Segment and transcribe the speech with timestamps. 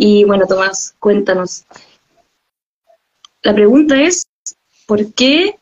[0.00, 1.64] Y bueno, Tomás, cuéntanos.
[3.42, 4.28] La pregunta es,
[4.86, 5.56] ¿por qué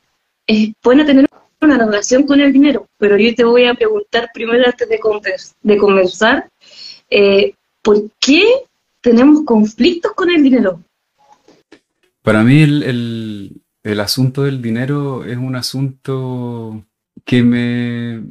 [0.47, 1.27] es bueno tener
[1.62, 2.87] una relación con el dinero?
[2.99, 5.01] Pero yo te voy a preguntar primero antes de,
[5.62, 6.51] de conversar,
[7.09, 8.45] eh, ¿por qué
[9.01, 10.83] tenemos conflictos con el dinero?
[12.21, 16.84] Para mí el, asunto del dinero es un asunto
[17.25, 18.23] que me,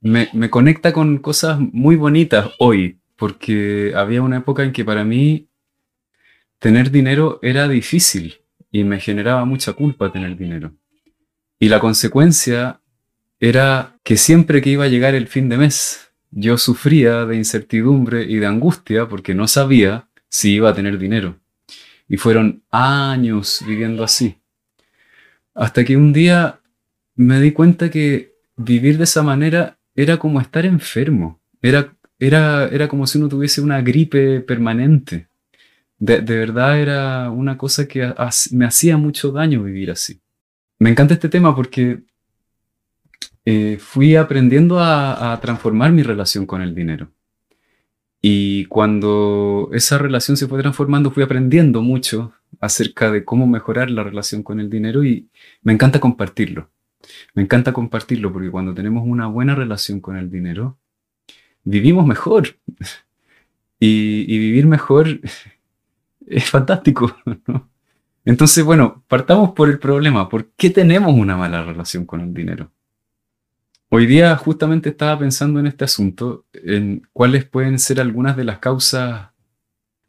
[0.00, 5.50] me conecta con cosas muy bonitas hoy porque había una época en que para mí
[6.58, 8.40] tener dinero era difícil
[8.72, 10.72] y me generaba mucha culpa tener dinero.
[11.58, 12.80] Y la consecuencia
[13.38, 18.22] era que siempre que iba a llegar el fin de mes, yo sufría de incertidumbre
[18.22, 21.38] y de angustia porque no sabía si iba a tener dinero.
[22.08, 24.38] Y fueron años viviendo así.
[25.54, 26.60] Hasta que un día
[27.16, 31.38] me di cuenta que vivir de esa manera era como estar enfermo.
[31.60, 35.28] Era era, como si uno tuviese una gripe permanente.
[35.98, 38.14] De, verdad era una cosa que
[38.52, 40.20] me hacía mucho daño vivir así.
[40.78, 42.02] Me encanta este tema porque
[43.44, 47.10] eh, fui aprendiendo a, transformar mi relación con el dinero.
[48.22, 54.04] Y cuando esa relación se fue transformando, fui aprendiendo mucho acerca de cómo mejorar la
[54.04, 55.30] relación con el dinero y
[55.62, 56.70] me encanta compartirlo.
[57.34, 60.78] Me encanta compartirlo porque cuando tenemos una buena relación con el dinero,
[61.64, 62.56] vivimos mejor.
[63.78, 65.20] Y, vivir mejor
[66.26, 67.16] es fantástico.
[68.24, 70.28] Entonces, bueno, partamos por el problema.
[70.28, 72.70] ¿Por qué tenemos una mala relación con el dinero?
[73.88, 78.58] Hoy día justamente estaba pensando en este asunto, en cuáles pueden ser algunas de las
[78.58, 79.30] causas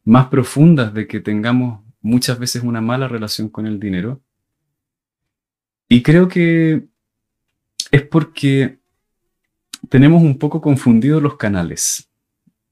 [0.04, 4.20] más profundas de que tengamos muchas veces una mala relación con el dinero.
[5.88, 6.86] Y creo que
[7.90, 8.78] es porque
[9.88, 12.08] tenemos un poco confundidos los canales.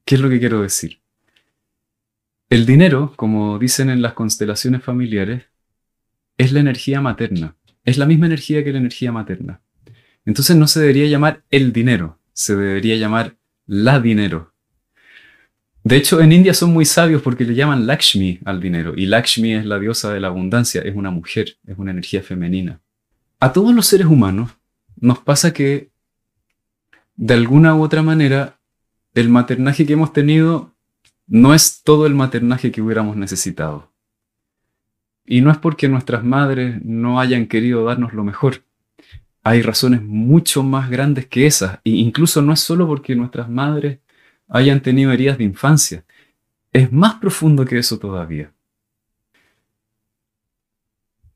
[0.05, 1.01] ¿Qué es lo que quiero decir?
[2.49, 5.45] El dinero, como dicen en las constelaciones familiares,
[6.37, 7.57] es la energía materna.
[7.85, 9.61] Es la misma energía que la energía materna.
[10.25, 14.53] Entonces no se debería llamar el dinero, se debería llamar la dinero.
[15.83, 18.93] De hecho, en India son muy sabios porque le llaman Lakshmi al dinero.
[18.97, 22.81] Y Lakshmi es la diosa de la abundancia, es una mujer, es una energía femenina.
[23.39, 24.51] A todos los seres humanos
[24.97, 25.91] nos pasa que
[27.21, 28.59] de alguna u otra manera,
[29.13, 30.75] el maternaje que hemos tenido
[31.27, 33.93] no es todo el maternaje que hubiéramos necesitado.
[35.27, 38.65] Y no es porque nuestras madres no hayan querido darnos lo mejor.
[39.43, 41.81] Hay razones mucho más grandes que esas.
[41.85, 43.99] E incluso no es solo porque nuestras madres
[44.49, 46.07] hayan tenido heridas de infancia.
[46.73, 48.51] Es más profundo que eso todavía.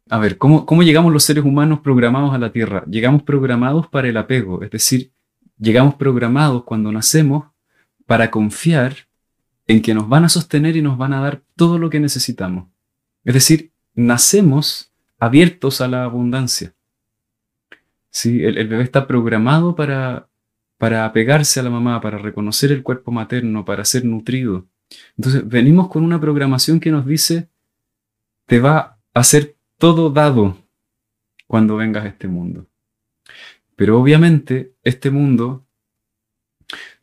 [0.09, 2.85] A ver, ¿cómo, ¿cómo llegamos los seres humanos programados a la Tierra?
[2.87, 5.14] Llegamos programados para el apego, es decir,
[5.59, 7.47] llegamos programados cuando nacemos
[8.07, 9.09] para confiar
[9.67, 12.69] en que nos van a sostener y nos van a dar todo lo que necesitamos.
[13.25, 16.75] Es decir, nacemos abiertos a la abundancia.
[18.11, 18.45] ¿Sí?
[18.45, 20.29] El, bebé está programado para,
[20.79, 24.67] para apegarse a la mamá, para reconocer el cuerpo materno, para ser nutrido.
[25.17, 27.49] Entonces, venimos con una programación que nos dice,
[28.47, 30.59] te va a ser todo dado
[31.47, 32.67] cuando vengas a este mundo.
[33.77, 35.65] Pero obviamente este mundo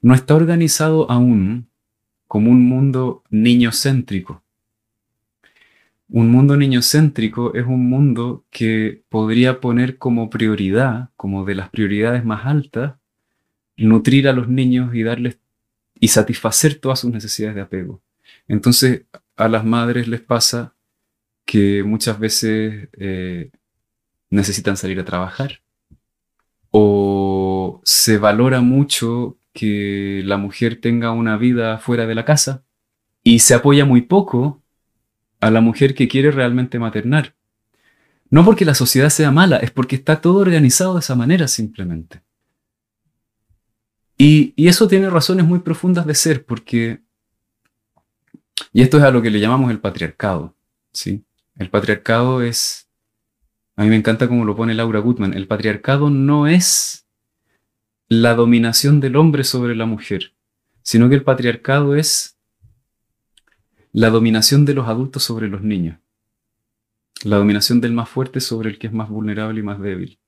[0.02, 1.70] no está organizado aún
[2.28, 4.42] como un mundo niñocéntrico.
[6.10, 12.26] Un mundo niñocéntrico es un mundo que podría poner como prioridad, como de las prioridades
[12.26, 12.96] más altas,
[13.78, 15.40] nutrir a los niños y darles
[16.00, 18.02] y satisfacer todas sus necesidades de apego.
[18.48, 19.04] Entonces
[19.38, 20.74] a las madres les pasa
[21.46, 23.52] que muchas veces eh,
[24.30, 25.62] necesitan salir a trabajar,
[26.72, 32.64] o se valora mucho que la mujer tenga una vida fuera de la casa
[33.24, 34.62] y se apoya muy poco
[35.40, 37.36] a la mujer que quiere realmente maternar.
[38.30, 42.22] No porque la sociedad sea mala, es porque está todo organizado de esa manera simplemente.
[44.18, 47.02] Y, eso tiene razones muy profundas de ser, porque,
[48.72, 50.56] y esto es a lo que le llamamos el patriarcado,
[50.94, 51.26] ¿sí?
[51.58, 52.88] El patriarcado es
[53.76, 55.34] a mí me encanta cómo lo pone Laura Gutman.
[55.34, 57.08] El patriarcado no es
[58.08, 60.34] la dominación del hombre sobre la mujer,
[60.84, 62.38] sino que el patriarcado es
[63.94, 65.98] la dominación de los adultos sobre los niños.
[67.24, 70.20] La dominación del más fuerte sobre el que es más vulnerable y más débil.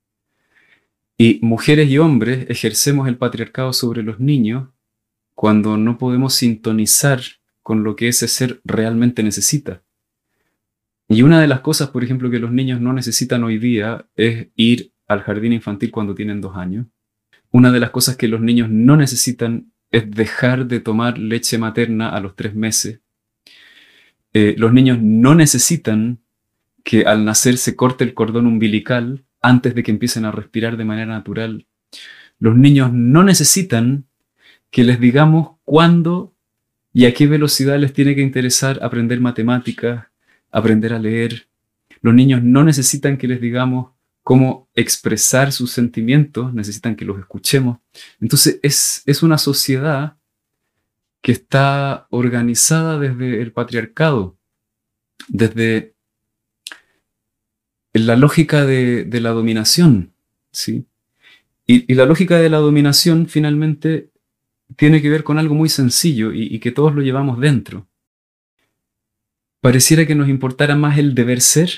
[1.17, 4.69] Y mujeres y hombres ejercemos el patriarcado sobre los niños
[5.35, 7.21] cuando no podemos sintonizar
[7.61, 9.82] con lo que ese ser realmente necesita.
[11.13, 14.47] Y una de las cosas, por ejemplo, que los niños no necesitan hoy día es
[14.55, 16.87] ir al jardín infantil cuando tienen dos años.
[17.51, 22.09] Una de las cosas que los niños no necesitan es dejar de tomar leche materna
[22.09, 22.99] a los tres meses.
[24.33, 26.19] Eh, los niños no necesitan
[26.83, 30.85] que al nacer se corte el cordón umbilical antes de que empiecen a respirar de
[30.85, 31.67] manera natural.
[32.39, 34.07] Los niños no necesitan
[34.71, 36.33] que les digamos cuándo
[36.91, 40.07] y a qué velocidad les tiene que interesar aprender matemáticas,
[40.53, 41.49] aprender a leer.
[42.01, 43.91] Los niños no necesitan que les digamos
[44.21, 47.79] cómo expresar sus sentimientos, necesitan que los escuchemos.
[48.21, 50.15] Entonces es, es una sociedad
[51.21, 54.37] que está organizada desde el patriarcado,
[55.27, 55.95] desde
[57.93, 60.13] la lógica de, la dominación,
[60.51, 60.85] ¿sí?
[61.65, 64.09] Y, la lógica de la dominación finalmente
[64.75, 67.87] tiene que ver con algo muy sencillo y, y que todos lo llevamos dentro.
[69.63, 71.71] Pareciera que nos importara más el deber ser,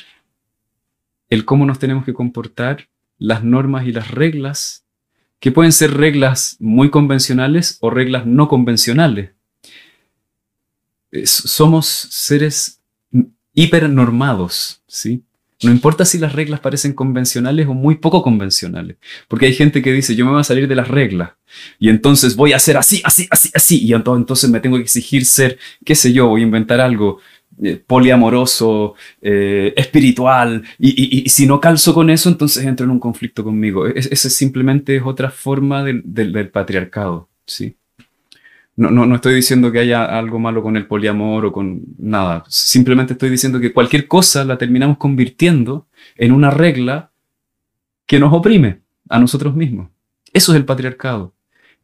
[1.30, 2.90] el cómo nos tenemos que comportar,
[3.20, 4.88] las normas y las reglas,
[5.40, 9.34] que pueden ser reglas muy convencionales o reglas no convencionales.
[11.26, 12.82] Somos seres
[13.54, 15.24] hipernormados, ¿sí?
[15.62, 18.98] No importa si las reglas parecen convencionales o muy poco convencionales,
[19.28, 21.34] porque hay gente que dice, yo me voy a salir de las reglas
[21.78, 25.24] y entonces voy a hacer así, así, así, así, y entonces me tengo que exigir
[25.24, 27.22] ser, qué sé yo, voy a inventar algo
[27.62, 33.44] eh, poliamoroso, eh, espiritual, y, si no calzo con eso, entonces entro en un conflicto
[33.44, 33.88] conmigo.
[33.88, 37.76] Esa simplemente es otra forma del, del patriarcado, ¿sí?
[38.78, 42.44] No, no, estoy diciendo que haya algo malo con el poliamor o con nada.
[42.50, 45.88] Simplemente estoy diciendo que cualquier cosa la terminamos convirtiendo
[46.18, 47.12] en una regla
[48.06, 49.90] que nos oprime a nosotros mismos.
[50.34, 51.34] Eso es el patriarcado.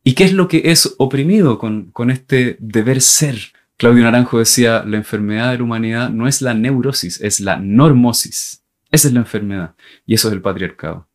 [0.03, 3.37] ¿Y qué es lo que es oprimido con, con este deber ser?
[3.81, 8.63] Claudio Naranjo decía, la enfermedad de la humanidad no es la neurosis, es la normosis.
[8.91, 9.75] Esa es la enfermedad.
[10.05, 11.09] Y eso es el patriarcado.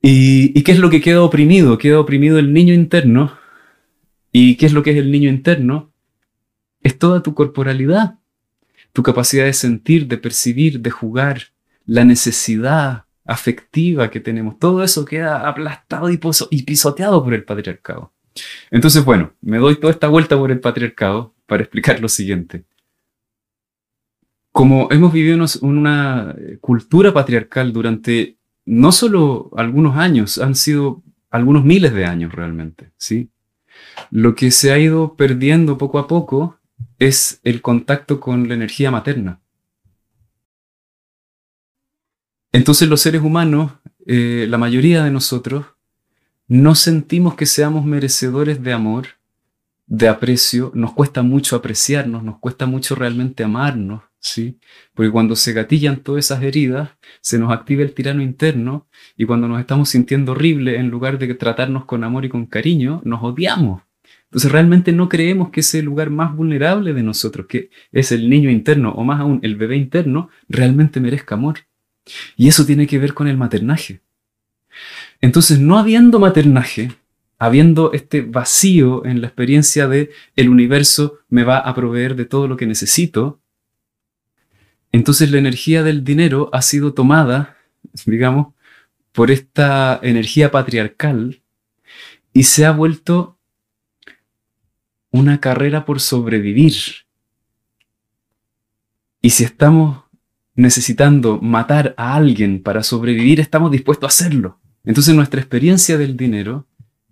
[0.00, 1.78] ¿Y, ¿Y qué es lo que queda oprimido?
[1.78, 3.36] Queda oprimido el niño interno
[4.36, 5.92] ¿Y qué es lo que es el niño interno?
[6.82, 8.18] Es toda tu corporalidad,
[8.92, 11.52] tu capacidad de sentir, de percibir, de jugar,
[11.86, 14.58] la necesidad afectiva que tenemos.
[14.58, 16.18] Todo eso queda aplastado y,
[16.62, 18.12] pisoteado por el patriarcado.
[18.70, 22.64] Entonces, bueno, me doy toda esta vuelta por el patriarcado para explicar lo siguiente.
[24.52, 28.36] Como hemos vivido una cultura patriarcal durante
[28.66, 33.30] no solo algunos años, han sido algunos miles de años realmente, ¿sí?
[34.10, 36.58] Lo que se ha ido perdiendo poco a poco
[36.98, 39.40] es el contacto con la energía materna.
[42.52, 43.72] Entonces los seres humanos,
[44.06, 45.66] eh, la mayoría de nosotros,
[46.54, 49.06] no sentimos que seamos merecedores de amor,
[49.86, 54.60] de aprecio, nos cuesta mucho apreciarnos, nos cuesta mucho realmente amarnos, ¿sí?
[54.94, 56.90] Porque cuando se gatillan todas esas heridas,
[57.20, 58.86] se nos activa el tirano interno
[59.16, 63.02] y cuando nos estamos sintiendo horrible, en lugar de tratarnos con amor y con cariño,
[63.04, 63.82] nos odiamos.
[64.26, 68.48] Entonces realmente no creemos que ese lugar más vulnerable de nosotros, que es el niño
[68.48, 71.58] interno o más aún el bebé interno, realmente merezca amor.
[72.36, 74.02] Y eso tiene que ver con el maternaje.
[75.24, 76.92] Entonces, no habiendo maternaje,
[77.38, 82.46] habiendo este vacío en la experiencia de el universo me va a proveer de todo
[82.46, 83.40] lo que necesito,
[84.92, 87.56] entonces la energía del dinero ha sido tomada,
[88.04, 88.48] digamos,
[89.12, 91.40] por esta energía patriarcal
[92.34, 93.38] y se ha vuelto
[95.10, 96.74] una carrera por sobrevivir.
[99.22, 100.04] Y si estamos
[100.54, 104.60] necesitando matar a alguien para sobrevivir, estamos dispuestos a hacerlo.
[104.84, 106.66] Entonces nuestra experiencia del dinero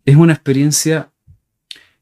[0.04, 1.10] es una experiencia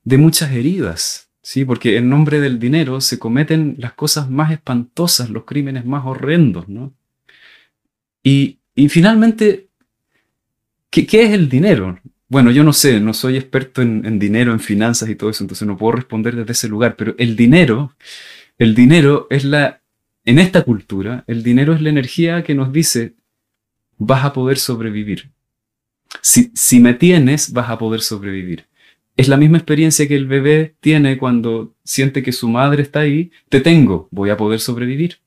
[0.05, 1.65] de muchas heridas, ¿sí?
[1.65, 6.69] Porque en nombre del dinero se cometen las cosas más espantosas, los crímenes más horrendos,
[6.69, 6.93] ¿no?
[8.23, 8.59] Y,
[8.89, 9.69] finalmente,
[10.91, 11.99] ¿qué, ¿qué, es el dinero?
[12.29, 15.67] Bueno, yo no sé, no soy experto en, dinero, en finanzas y todo eso, entonces
[15.67, 17.97] no puedo responder desde ese lugar, pero el dinero,
[18.59, 19.83] el dinero es la,
[20.25, 23.15] en esta cultura, el dinero es la energía que nos dice,
[23.99, 25.31] vas a poder sobrevivir.
[26.23, 28.67] Si, me tienes, vas a poder sobrevivir.
[29.17, 33.31] Es la misma experiencia que el bebé tiene cuando siente que su madre está ahí,
[33.49, 35.19] te tengo, voy a poder sobrevivir.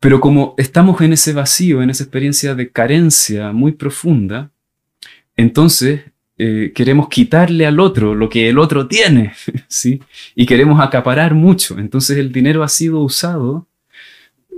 [0.00, 4.50] Pero como estamos en ese vacío, en esa experiencia de carencia muy profunda,
[5.36, 6.02] entonces,
[6.36, 9.32] eh, queremos quitarle al otro lo que el otro tiene,
[9.68, 10.00] ¿sí?
[10.34, 11.78] Y queremos acaparar mucho.
[11.78, 13.66] Entonces el dinero ha sido usado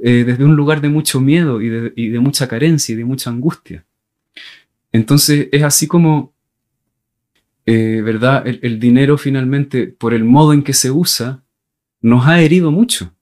[0.03, 3.85] eh, desde un lugar de mucho miedo y de, mucha carencia y de mucha angustia.
[4.97, 6.33] Entonces es así como,
[7.67, 8.47] eh, ¿verdad?
[8.47, 11.45] El, dinero finalmente, por el modo en que se usa,
[12.01, 13.13] nos ha herido mucho.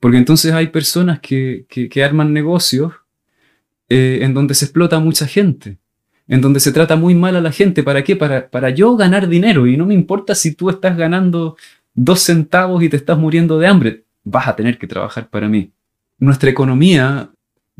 [0.00, 2.92] Porque entonces hay personas que, que, arman negocios
[3.88, 5.78] en donde se explota mucha gente
[6.28, 7.82] en donde se trata muy mal a la gente.
[7.82, 8.16] ¿Para qué?
[8.16, 9.66] Para, para yo ganar dinero.
[9.66, 11.56] Y no me importa si tú estás ganando
[11.94, 14.04] dos centavos y te estás muriendo de hambre.
[14.24, 15.72] Vas a tener que trabajar para mí.
[16.18, 17.30] Nuestra economía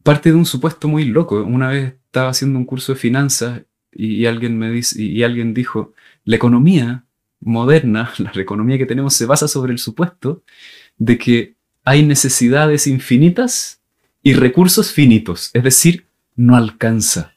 [0.03, 1.43] parte de un supuesto muy loco.
[1.43, 5.93] Una vez estaba haciendo un curso de finanzas y, alguien me dice, y alguien dijo,
[6.25, 7.05] la economía
[7.41, 10.43] moderna, la economía que tenemos se basa sobre el supuesto
[10.99, 11.55] de que
[11.85, 13.81] hay necesidades infinitas
[14.23, 16.07] y recursos finitos, es decir,
[16.37, 17.33] no alcanza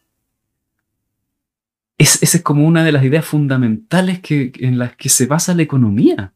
[1.98, 5.63] esa es como una de las ideas fundamentales que, en las que se basa la
[5.63, 6.34] economía.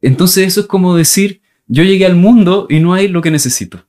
[0.00, 3.86] Entonces eso es como decir, yo llegué al mundo y no hay lo que necesito.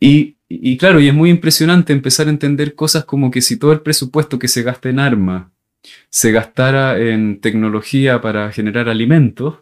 [0.00, 3.80] Y, claro, y es muy impresionante empezar a entender cosas como que si todo el
[3.80, 5.48] presupuesto que se gasta en armas
[6.10, 9.58] se gastara en tecnología para generar alimentos,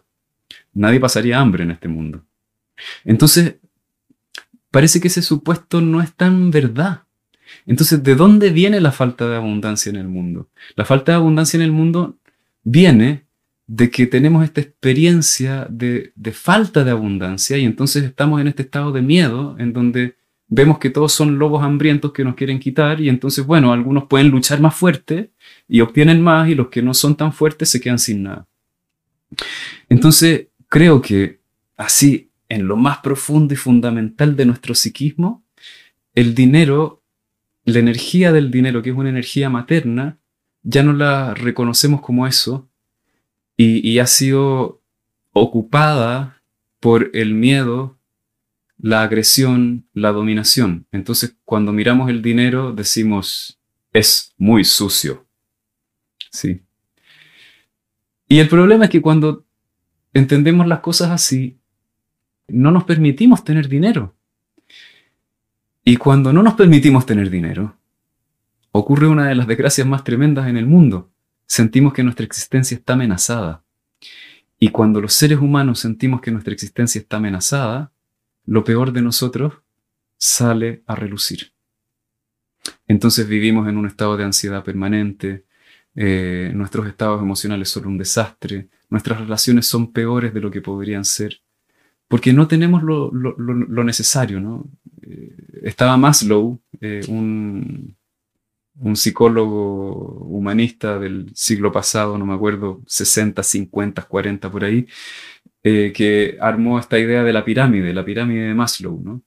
[0.73, 2.25] nadie pasaría hambre en este mundo.
[3.03, 3.55] Entonces,
[4.71, 7.03] parece que ese supuesto no es tan verdad.
[7.65, 10.49] Entonces, ¿de dónde viene la falta de abundancia en el mundo?
[10.75, 12.17] La falta de abundancia en el mundo
[12.63, 13.27] viene
[13.67, 18.91] de que tenemos esta experiencia de, falta de abundancia y entonces estamos en este estado
[18.93, 20.15] de miedo en donde
[20.47, 24.29] vemos que todos son lobos hambrientos que nos quieren quitar y entonces, bueno, algunos pueden
[24.29, 25.31] luchar más fuerte
[25.67, 28.47] y obtienen más y los que no son tan fuertes se quedan sin nada.
[29.89, 31.39] Entonces, creo que
[31.75, 35.43] así, en lo más profundo y fundamental de nuestro psiquismo,
[36.15, 37.03] el dinero
[37.67, 40.17] la energía del dinero, que es una energía materna,
[40.63, 42.69] ya no la reconocemos como eso
[43.57, 44.81] y, ha sido
[45.33, 46.41] ocupada
[46.79, 47.96] por el miedo,
[48.77, 50.85] la agresión, la dominación.
[50.91, 53.59] Entonces, cuando miramos el dinero, decimos,
[53.93, 55.25] es muy sucio.
[56.31, 56.61] Sí.
[58.27, 59.45] Y el problema es que cuando
[60.13, 61.57] entendemos las cosas así,
[62.47, 64.15] no nos permitimos tener dinero.
[65.83, 67.77] Y cuando no nos permitimos tener dinero,
[68.71, 71.09] ocurre una de las desgracias más tremendas en el mundo.
[71.45, 73.63] Sentimos que nuestra existencia está amenazada.
[74.59, 77.91] Y cuando los seres humanos sentimos que nuestra existencia está amenazada,
[78.47, 79.53] lo peor de nosotros
[80.17, 81.51] sale a relucir.
[82.87, 85.45] Entonces vivimos en un estado de ansiedad permanente,
[85.95, 91.05] eh, nuestros estados emocionales son un desastre, nuestras relaciones son peores de lo que podrían
[91.05, 91.41] ser,
[92.07, 93.11] porque no tenemos lo,
[93.83, 94.39] necesario.
[94.39, 94.65] ¿no?
[95.01, 97.95] Eh, estaba Maslow, eh, un,
[98.79, 104.87] un, psicólogo humanista del siglo pasado, no me acuerdo, 60, 50, 40 por ahí,
[105.67, 109.01] eh, que armó esta idea de la pirámide, la pirámide de Maslow.
[109.03, 109.21] ¿no?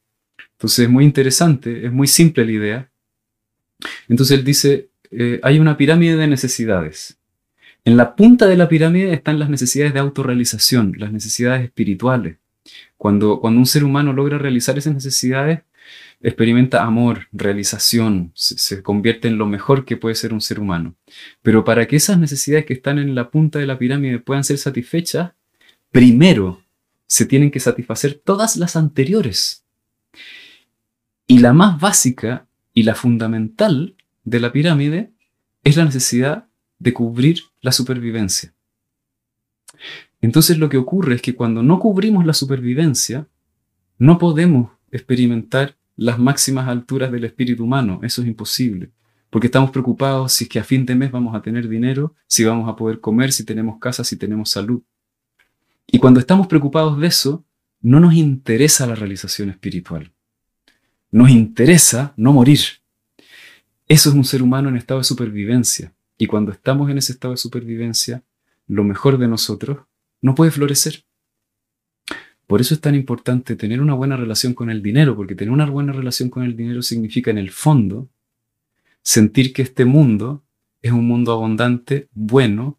[0.53, 2.91] Entonces es muy interesante, es muy simple la idea.
[4.09, 4.91] Entonces él dice,
[5.43, 7.19] hay una pirámide de necesidades.
[7.85, 12.37] En la punta de la pirámide están las necesidades de autorrealización, las necesidades espirituales,
[12.97, 15.61] cuando, cuando un ser humano logra realizar esas necesidades,
[16.21, 20.95] experimenta amor, realización, se, convierte en lo mejor que puede ser un ser humano.
[21.43, 24.59] Pero para que esas necesidades que están en la punta de la pirámide puedan ser
[24.59, 25.33] satisfechas,
[25.91, 26.63] primero
[27.07, 29.65] se tienen que satisfacer todas las anteriores.
[31.27, 35.13] Y la más básica y la fundamental de la pirámide
[35.65, 38.55] es la necesidad de cubrir la supervivencia.
[40.21, 43.27] Entonces lo que ocurre es que cuando no cubrimos la supervivencia,
[43.99, 48.01] no podemos experimentar las máximas alturas del espíritu humano.
[48.03, 48.91] Eso es imposible.
[49.31, 52.45] Porque estamos preocupados si es que a fin de mes vamos a tener dinero, si
[52.45, 54.83] vamos a poder comer, si tenemos casa, si tenemos salud.
[55.93, 57.45] Y cuando estamos preocupados de eso,
[57.81, 60.13] no nos interesa la realización espiritual.
[61.11, 62.61] Nos interesa no morir.
[63.89, 65.93] Eso es un ser humano en estado de supervivencia.
[66.17, 68.23] Y cuando estamos en ese estado de supervivencia,
[68.69, 69.79] lo mejor de nosotros
[70.23, 71.05] no puede florecer.
[72.47, 75.67] Por eso es tan importante tener una buena relación con el dinero, porque tener una
[75.67, 78.09] buena relación con el dinero significa en el fondo
[79.03, 80.45] sentir que este mundo
[80.83, 82.79] es un mundo abundante, bueno,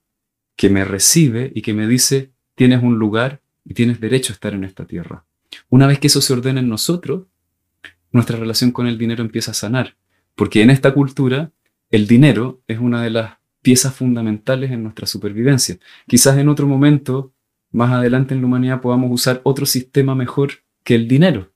[0.56, 2.31] que me recibe y que me dice,
[2.62, 5.26] tienes un lugar y tienes derecho a estar en esta tierra.
[5.70, 7.26] Una vez que eso se ordena en nosotros,
[8.12, 9.96] nuestra relación con el dinero empieza a sanar,
[10.36, 11.52] porque en esta cultura
[11.90, 15.80] el dinero es una de las piezas fundamentales en nuestra supervivencia.
[16.08, 17.34] Quizás en otro momento,
[17.72, 20.52] más adelante en la humanidad, podamos usar otro sistema mejor
[20.84, 21.50] que el dinero.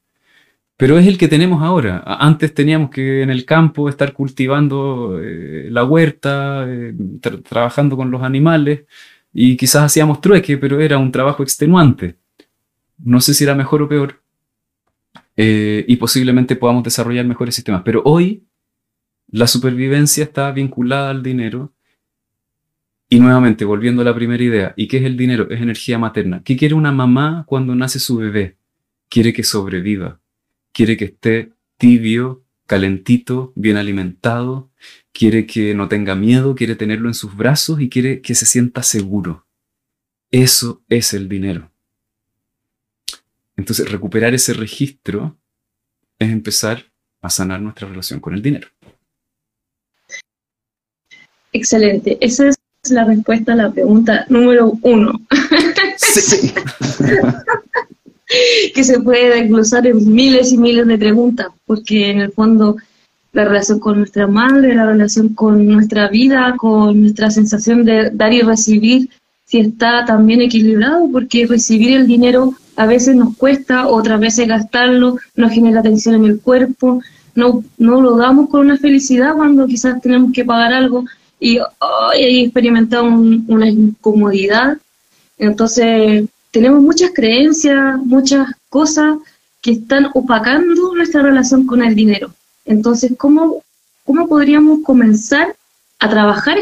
[0.75, 2.03] pero es el que tenemos ahora.
[2.03, 6.95] Antes teníamos que en el campo estar cultivando eh, la huerta, eh,
[7.47, 8.85] trabajando con los animales
[9.35, 12.15] y quizás hacíamos trueque, pero era un trabajo extenuante.
[12.97, 14.23] No sé si era mejor o peor
[15.37, 18.47] eh, y posiblemente podamos desarrollar mejores sistemas, pero hoy
[19.27, 21.73] la supervivencia está vinculada al dinero.
[23.09, 25.47] Y nuevamente, volviendo a la primera idea, ¿y qué es el dinero?
[25.51, 26.41] Es energía materna.
[26.43, 28.57] ¿Qué quiere una mamá cuando nace su bebé?
[29.09, 30.19] Quiere que sobreviva
[30.75, 34.69] quiere que esté tibio, calentito, bien alimentado,
[35.15, 38.83] quiere que no tenga miedo, quiere tenerlo en sus brazos y quiere que se sienta
[38.83, 39.47] seguro.
[40.29, 41.71] Eso es el dinero.
[43.55, 45.37] Entonces, recuperar ese registro
[46.19, 46.91] es empezar
[47.21, 48.67] a sanar nuestra relación con el dinero.
[51.53, 52.17] Excelente.
[52.19, 52.57] Esa es
[52.89, 55.21] la respuesta a la pregunta número uno.
[55.97, 56.53] Sí.
[58.75, 62.75] que se puede desglosar en miles y miles de preguntas, porque en el fondo
[63.35, 68.31] la relación con nuestra madre, la relación con nuestra vida, con nuestra sensación de dar
[68.31, 69.09] y recibir,
[69.43, 75.17] si está también equilibrado, porque recibir el dinero a veces nos cuesta, otras veces gastarlo
[75.35, 77.01] nos genera tensión en el cuerpo,
[77.35, 81.03] no, no lo damos con una felicidad cuando quizás tenemos que pagar algo
[81.37, 84.77] y hoy experimentado una incomodidad.
[85.37, 89.17] Entonces, tenemos muchas creencias, muchas cosas
[89.61, 92.31] que están opacando nuestra relación con el dinero.
[92.65, 93.63] Entonces, ¿cómo,
[94.03, 95.55] cómo podríamos comenzar
[95.99, 96.57] a trabajar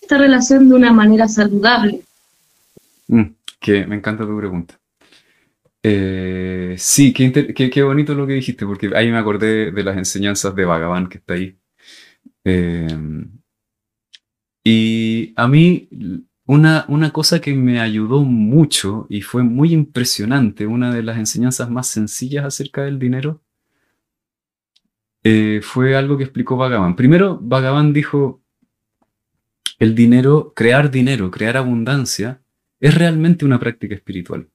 [0.00, 2.02] esta relación de una manera saludable?
[3.08, 3.24] Mm,
[3.60, 4.78] que me encanta tu pregunta.
[5.82, 10.54] Eh, sí, qué, qué, bonito lo que dijiste, porque ahí me acordé de las enseñanzas
[10.54, 11.56] de Bhagavan que está ahí.
[12.44, 12.86] Eh,
[14.64, 15.88] y a mí
[16.48, 21.86] una, cosa que me ayudó mucho y fue muy impresionante, una de las enseñanzas más
[21.88, 23.42] sencillas acerca del dinero,
[25.24, 26.96] eh, fue algo que explicó Bhagavan.
[26.96, 28.40] Primero, Bhagavan dijo,
[29.78, 32.40] el dinero, crear dinero, crear abundancia,
[32.80, 34.48] es realmente una práctica espiritual.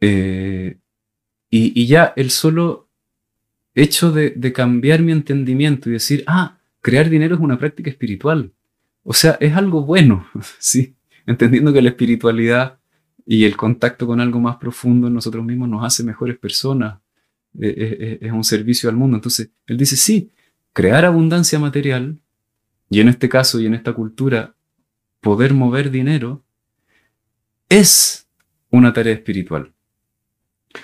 [0.00, 0.78] Eh,
[1.50, 2.88] y, ya el solo
[3.74, 8.52] hecho de, de cambiar mi entendimiento y decir, ah, crear dinero es una práctica espiritual
[9.10, 10.26] o sea, es algo bueno,
[10.58, 10.94] ¿sí?
[11.24, 12.78] Entendiendo que la espiritualidad
[13.24, 16.98] y el contacto con algo más profundo en nosotros mismos nos hace mejores personas,
[17.60, 19.16] eh, eh, eh, es un servicio al mundo.
[19.16, 20.30] Entonces, él dice, sí,
[20.72, 22.18] crear abundancia material,
[22.90, 24.54] y en este caso y en esta cultura,
[25.20, 26.42] poder mover dinero,
[27.68, 28.26] es
[28.70, 29.72] una tarea espiritual.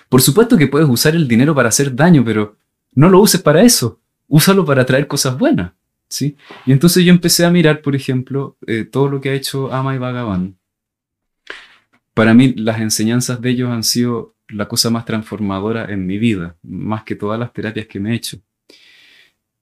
[0.09, 2.57] Por supuesto que puedes usar el dinero para hacer daño, pero
[2.93, 5.73] no lo uses para eso, úsalo para traer cosas buenas.
[6.09, 6.37] ¿sí?
[6.67, 8.57] Y entonces yo empecé a mirar, por ejemplo,
[8.91, 10.57] todo lo que ha hecho Ama y Bhagavan.
[12.13, 16.57] Para mí las enseñanzas de ellos han sido la cosa más transformadora en mi vida,
[16.63, 18.39] más que todas las terapias que me he hecho.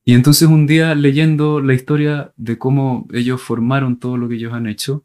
[0.04, 4.52] Y entonces un día leyendo la historia de cómo ellos formaron todo lo que ellos
[4.52, 5.04] han hecho,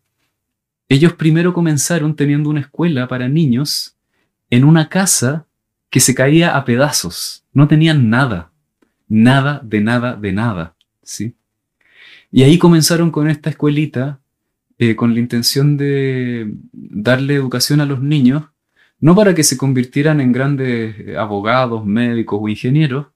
[0.90, 3.96] ellos primero comenzaron teniendo una escuela para niños
[4.50, 5.46] en una casa
[5.90, 7.46] que se caía a pedazos.
[7.54, 8.52] No tenían nada,
[9.08, 10.76] nada de nada de nada.
[11.04, 11.36] ¿sí?
[12.32, 14.20] Y ahí comenzaron con esta escuelita
[14.80, 18.44] eh, con la intención de darle educación a los niños,
[19.00, 23.08] no para que se convirtieran en grandes eh, abogados, médicos o ingenieros,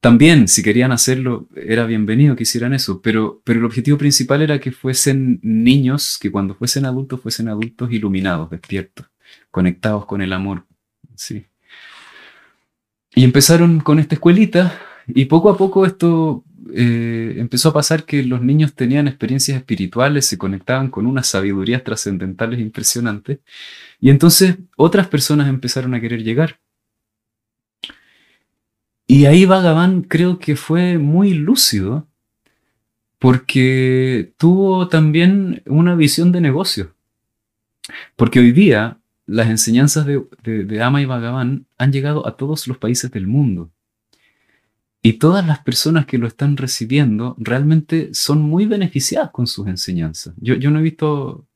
[0.00, 4.60] también si querían hacerlo era bienvenido que hicieran eso, pero, pero el objetivo principal era
[4.60, 9.06] que fuesen niños, que cuando fuesen adultos fuesen adultos iluminados, despiertos,
[9.50, 10.66] conectados con el amor.
[11.16, 11.46] ¿sí?
[13.14, 18.22] Y empezaron con esta escuelita y poco a poco esto eh, empezó a pasar que
[18.22, 23.38] los niños tenían experiencias espirituales, se conectaban con unas sabidurías trascendentales impresionantes,
[24.00, 26.58] y entonces otras personas empezaron a querer llegar.
[29.06, 32.06] Y ahí Bhagavan creo que fue muy lúcido,
[33.18, 36.94] porque tuvo también una visión de negocio.
[38.16, 42.78] Porque hoy día las enseñanzas de, de Ama y Bhagavan han llegado a todos los
[42.78, 43.70] países del mundo.
[45.08, 50.34] Y todas las personas que lo están recibiendo realmente son muy beneficiadas con sus enseñanzas.
[50.36, 51.46] Yo, no he visto...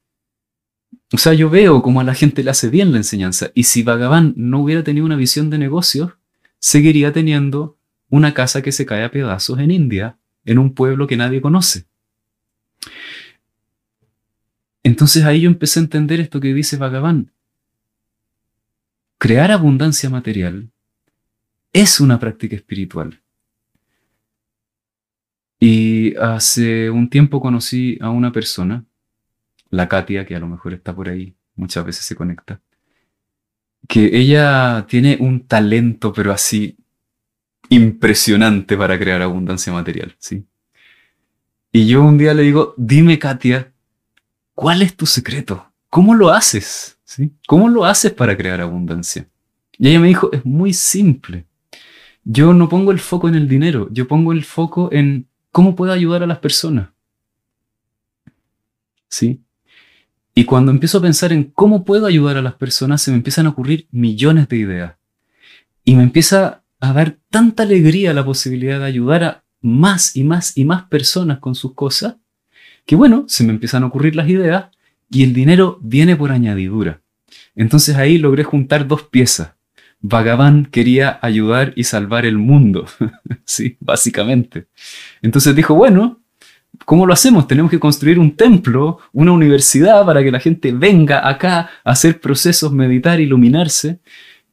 [1.13, 3.51] O sea, yo veo cómo a la gente le hace bien la enseñanza.
[3.55, 6.15] Y si Bhagavan no hubiera tenido una visión de negocios,
[6.61, 7.77] seguiría teniendo
[8.09, 11.85] una casa que se cae a pedazos en India, en un pueblo que nadie conoce.
[14.83, 17.33] Entonces ahí yo empecé a entender esto que dice Bhagavan.
[19.19, 20.71] Crear abundancia material
[21.75, 23.22] es una práctica espiritual.
[25.65, 28.85] Y hace un tiempo conocí a una persona,
[29.71, 32.61] la Katia, que a lo mejor está por ahí, muchas veces se conecta,
[33.87, 36.77] que ella tiene un talento, pero así
[37.69, 40.45] impresionante para crear abundancia material, ¿sí?
[41.71, 43.73] Y yo un día le digo, dime Katia,
[44.57, 45.73] ¿cuál es tu secreto?
[45.89, 46.99] ¿Cómo lo haces?
[47.05, 47.31] ¿Sí?
[47.47, 49.29] ¿Cómo lo haces para crear abundancia?
[49.79, 51.47] Y ella me dijo, es muy simple.
[52.25, 55.93] Yo no pongo el foco en el dinero, yo pongo el foco en cómo puedo
[55.93, 56.89] ayudar a las personas.
[59.09, 59.41] ¿Sí?
[60.35, 63.47] Y cuando empiezo a pensar en cómo puedo ayudar a las personas, se me empiezan
[63.47, 64.95] a ocurrir millones de ideas.
[65.85, 70.57] Y me empieza a dar tanta alegría la posibilidad de ayudar a más y más
[70.57, 72.17] y más personas con sus cosas,
[72.87, 74.67] que bueno, se me empiezan a ocurrir las ideas
[75.11, 77.03] y el dinero viene por añadidura.
[77.55, 79.53] Entonces ahí logré juntar dos piezas.
[80.03, 82.87] Bhagavan quería ayudar y salvar el mundo,
[83.45, 84.67] sí, básicamente.
[85.23, 86.21] Entonces dijo, bueno,
[86.85, 87.47] ¿cómo lo hacemos?
[87.47, 92.21] Tenemos que construir un templo, una universidad para que la gente venga acá a hacer
[92.21, 94.01] procesos, meditar, iluminarse.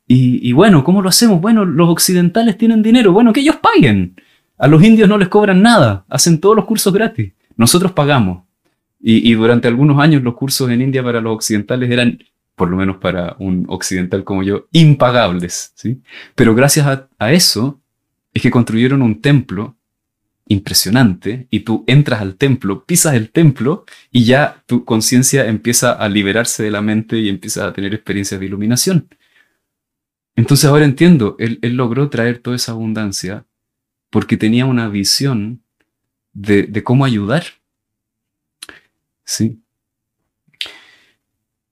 [0.08, 1.42] Y, y bueno, ¿cómo lo hacemos?
[1.42, 4.16] Bueno, los occidentales tienen dinero, bueno, que ellos paguen.
[4.58, 7.34] A los indios no les cobran nada, hacen todos los cursos gratis.
[7.56, 8.44] Nosotros pagamos.
[9.02, 12.20] Y, durante algunos años los cursos en India para los occidentales eran,
[12.60, 15.72] por lo menos para un occidental como yo, impagables.
[15.76, 16.02] ¿sí?
[16.36, 17.80] Pero gracias a, eso
[18.34, 19.78] es que construyeron un templo
[20.50, 26.10] impresionante y tú entras al templo, pisas el templo y ya tu conciencia empieza a
[26.10, 29.08] liberarse de la mente y empiezas a tener experiencias de iluminación.
[30.36, 33.46] Entonces ahora entiendo, él, él logró traer toda esa abundancia
[34.10, 35.64] porque tenía una visión
[36.34, 37.44] de, cómo ayudar.
[39.24, 39.62] Sí.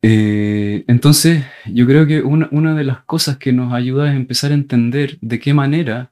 [0.02, 4.56] Eh, entonces, yo creo que una, de las cosas que nos ayuda es empezar a
[4.56, 6.12] entender de qué manera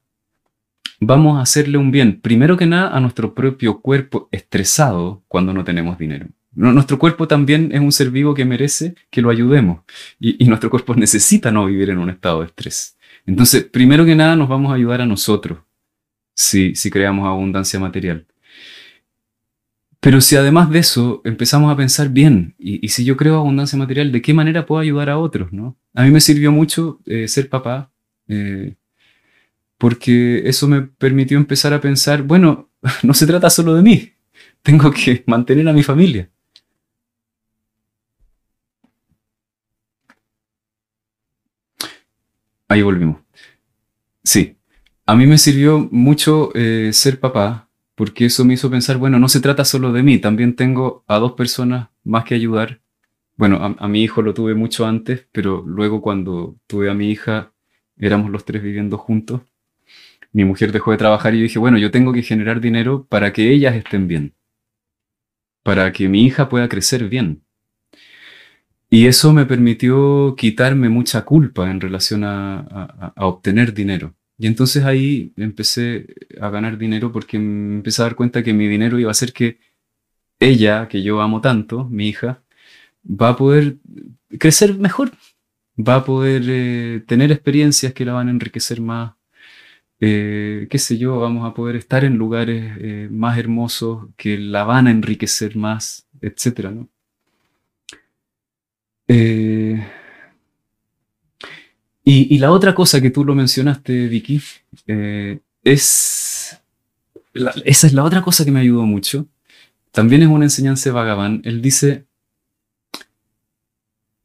[1.00, 5.64] vamos a hacerle un bien, primero que nada, a nuestro propio cuerpo estresado cuando no
[5.64, 6.28] tenemos dinero.
[6.54, 9.82] Nuestro cuerpo también es un ser vivo que merece que lo ayudemos
[10.20, 12.98] y, y nuestro cuerpo necesita no vivir en un estado de estrés.
[13.26, 15.60] Entonces, primero que nada, nos vamos a ayudar a nosotros
[16.36, 18.26] si, si creamos abundancia material.
[20.06, 24.12] Pero si además de eso empezamos a pensar bien, y, si yo creo abundancia material,
[24.12, 25.52] ¿de qué manera puedo ayudar a otros?
[25.52, 25.80] ¿no?
[25.96, 27.92] A mí me sirvió mucho eh, ser papá,
[28.28, 28.76] eh,
[29.80, 32.70] porque eso me permitió empezar a pensar, bueno,
[33.02, 34.14] no se trata solo de mí,
[34.62, 36.30] tengo que mantener a mi familia.
[42.68, 43.22] Ahí volvimos.
[44.24, 44.56] Sí,
[45.08, 47.65] a mí me sirvió mucho eh, ser papá,
[47.96, 51.18] porque eso me hizo pensar, bueno, no se trata solo de mí, también tengo a
[51.18, 52.82] dos personas más que ayudar.
[53.38, 57.54] Bueno, a, mi hijo lo tuve mucho antes, pero luego cuando tuve a mi hija,
[57.98, 59.42] éramos los tres viviendo juntos.
[60.34, 63.32] Mi mujer dejó de trabajar y yo dije, bueno, yo tengo que generar dinero para
[63.34, 64.34] que ellas estén bien,
[65.64, 67.44] para que mi hija pueda crecer bien.
[68.90, 74.14] Y eso me permitió quitarme mucha culpa en relación a obtener dinero.
[74.38, 76.08] Y entonces ahí empecé
[76.42, 79.32] a ganar dinero porque me empecé a dar cuenta que mi dinero iba a hacer
[79.34, 79.60] que
[80.40, 82.44] ella, que yo amo tanto, mi hija,
[83.06, 83.78] va a poder
[84.40, 85.12] crecer mejor,
[85.78, 89.14] va a poder eh, tener experiencias que la van a enriquecer más,
[90.00, 94.64] eh, qué sé yo, vamos a poder estar en lugares eh, más hermosos que la
[94.66, 96.90] van a enriquecer más, etcétera, ¿no?
[102.08, 104.40] Y, la otra cosa que tú lo mencionaste, Vicky,
[104.86, 106.56] eh, es...
[107.34, 109.28] esa es la otra cosa que me ayudó mucho.
[109.92, 111.42] También es una enseñanza de Bhagavan.
[111.44, 112.06] Él dice,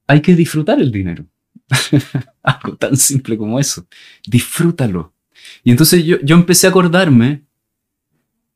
[0.06, 1.24] hay que disfrutar el dinero.
[2.42, 3.86] Algo tan simple como eso.
[4.26, 5.14] Disfrútalo.
[5.64, 7.44] Y entonces yo, yo empecé a acordarme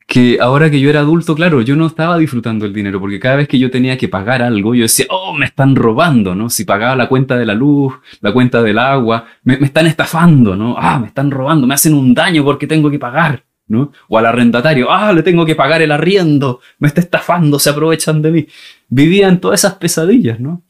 [0.07, 3.37] que ahora que yo era adulto, claro, yo no estaba disfrutando el dinero, porque cada
[3.37, 6.51] vez que yo tenía que pagar algo, yo decía, oh, me están robando, ¿no?
[6.51, 10.77] Si pagaba la cuenta de la luz, la cuenta del agua, me, están estafando, ¿no?
[10.79, 13.93] Ah, me están robando, me hacen un daño porque tengo que pagar, ¿no?
[14.09, 18.21] O al arrendatario, ah, le tengo que pagar el arriendo, me está estafando, se aprovechan
[18.21, 18.47] de mí.
[18.88, 20.62] Vivía en todas esas pesadillas, ¿no?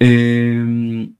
[0.00, 1.14] Em,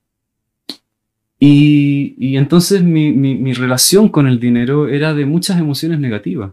[1.38, 6.50] y, y, entonces mi, mi, mi relación con el dinero era de muchas emociones negativas.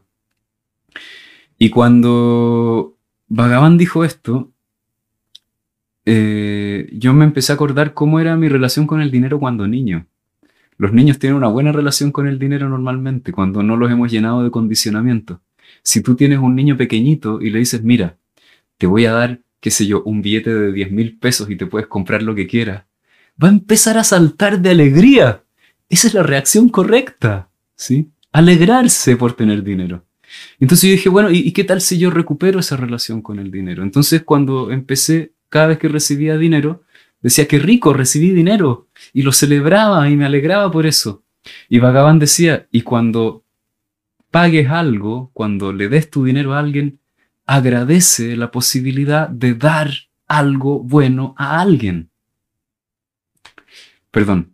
[1.58, 4.52] Y cuando Bhagavan dijo esto,
[6.06, 10.08] eh, yo me empecé a acordar cómo era mi relación con el dinero cuando niño.
[10.78, 14.44] Los niños tienen una buena relación con el dinero normalmente, cuando no los hemos llenado
[14.44, 15.41] de condicionamiento.
[15.82, 18.18] Si tú tienes un niño pequeñito y le dices, mira,
[18.78, 21.65] te voy a dar, qué sé yo, un billete de 10 mil pesos y te
[21.65, 22.84] puedes comprar lo que quieras,
[23.41, 25.44] va a empezar a saltar de alegría.
[25.89, 28.10] Esa es la reacción correcta, ¿sí?
[28.32, 30.05] Alegrarse por tener dinero.
[30.60, 33.84] Entonces yo dije, bueno, ¿y, qué tal si yo recupero esa relación con el dinero?
[33.84, 36.84] Entonces cuando empecé, cada vez que recibía dinero,
[37.26, 38.88] Decía, qué rico, recibí dinero.
[39.12, 41.24] Y lo celebraba y me alegraba por eso.
[41.67, 43.43] Y Bhagavan decía, y cuando
[44.30, 47.00] pagues algo, cuando le des tu dinero a alguien,
[47.48, 49.89] agradece la posibilidad de dar
[50.28, 52.12] algo bueno a alguien.
[54.12, 54.54] Perdón.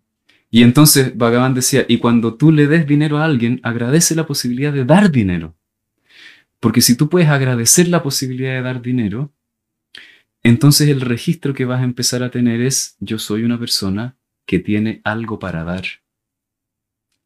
[0.49, 4.71] Y entonces Bhagavan decía, y cuando tú le des dinero a alguien, agradece la posibilidad
[4.71, 5.55] de dar dinero.
[6.61, 9.33] Porque si tú puedes agradecer la posibilidad de dar dinero,
[10.43, 14.59] entonces el registro que vas a empezar a tener es, yo soy una persona que
[14.59, 15.83] tiene algo para dar,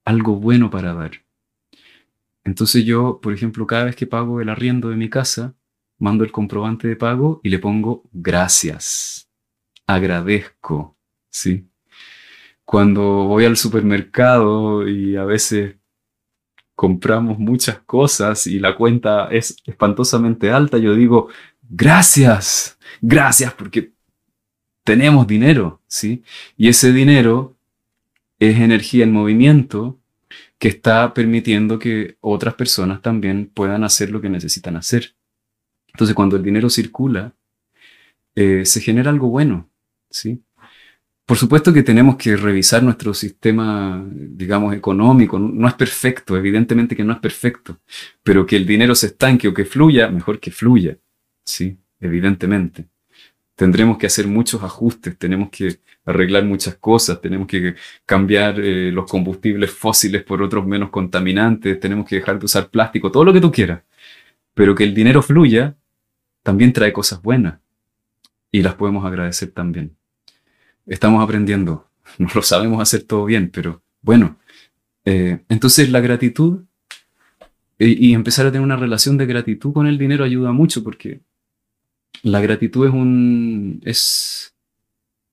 [0.06, 1.26] algo bueno para dar.
[2.46, 5.54] Entonces yo, por ejemplo, cada vez que pago el arriendo de mi casa,
[6.00, 9.30] mando el comprobante de pago y le pongo gracias,
[9.86, 10.98] agradezco,
[11.30, 11.68] ¿sí?
[12.64, 15.76] Cuando voy al supermercado y a veces
[16.76, 21.30] compramos muchas cosas y la cuenta es espantosamente alta, yo digo,
[21.70, 23.94] gracias, gracias porque
[24.84, 26.24] tenemos dinero, ¿sí?
[26.58, 27.56] Y ese dinero
[28.40, 30.00] es energía en movimiento
[30.60, 35.16] que está permitiendo que otras personas también puedan hacer lo que necesitan hacer.
[35.88, 37.34] Entonces, cuando el dinero circula,
[38.36, 39.70] eh, se genera algo bueno,
[40.10, 40.44] ¿sí?
[41.26, 45.40] Por supuesto que tenemos que revisar nuestro sistema, digamos, económico.
[45.40, 47.80] No es perfecto, evidentemente que no es perfecto,
[48.22, 51.00] pero que el dinero se estanque o que fluya, mejor que fluya,
[51.44, 51.80] ¿sí?
[52.00, 52.90] Evidentemente.
[53.56, 59.10] Tendremos que hacer muchos ajustes, tenemos que arreglar muchas cosas, tenemos que cambiar eh, los
[59.10, 63.42] combustibles fósiles por otros menos contaminantes, tenemos que dejar de usar plástico, todo lo que
[63.42, 63.82] tú quieras.
[64.54, 65.76] Pero que el dinero fluya
[66.44, 67.60] también trae cosas buenas
[68.52, 69.96] y las podemos agradecer también.
[70.86, 74.38] Estamos aprendiendo, no lo sabemos hacer todo bien, pero bueno.
[75.06, 76.64] Eh, entonces la gratitud
[77.78, 81.22] y, y empezar a tener una relación de gratitud con el dinero ayuda mucho porque
[82.24, 83.82] la gratitud es un...
[83.86, 84.56] es...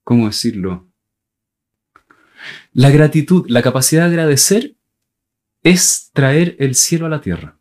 [0.04, 0.88] ¿Cómo decirlo?
[2.72, 4.74] La gratitud, la capacidad de agradecer
[5.62, 7.56] es traer el cielo a la tierra.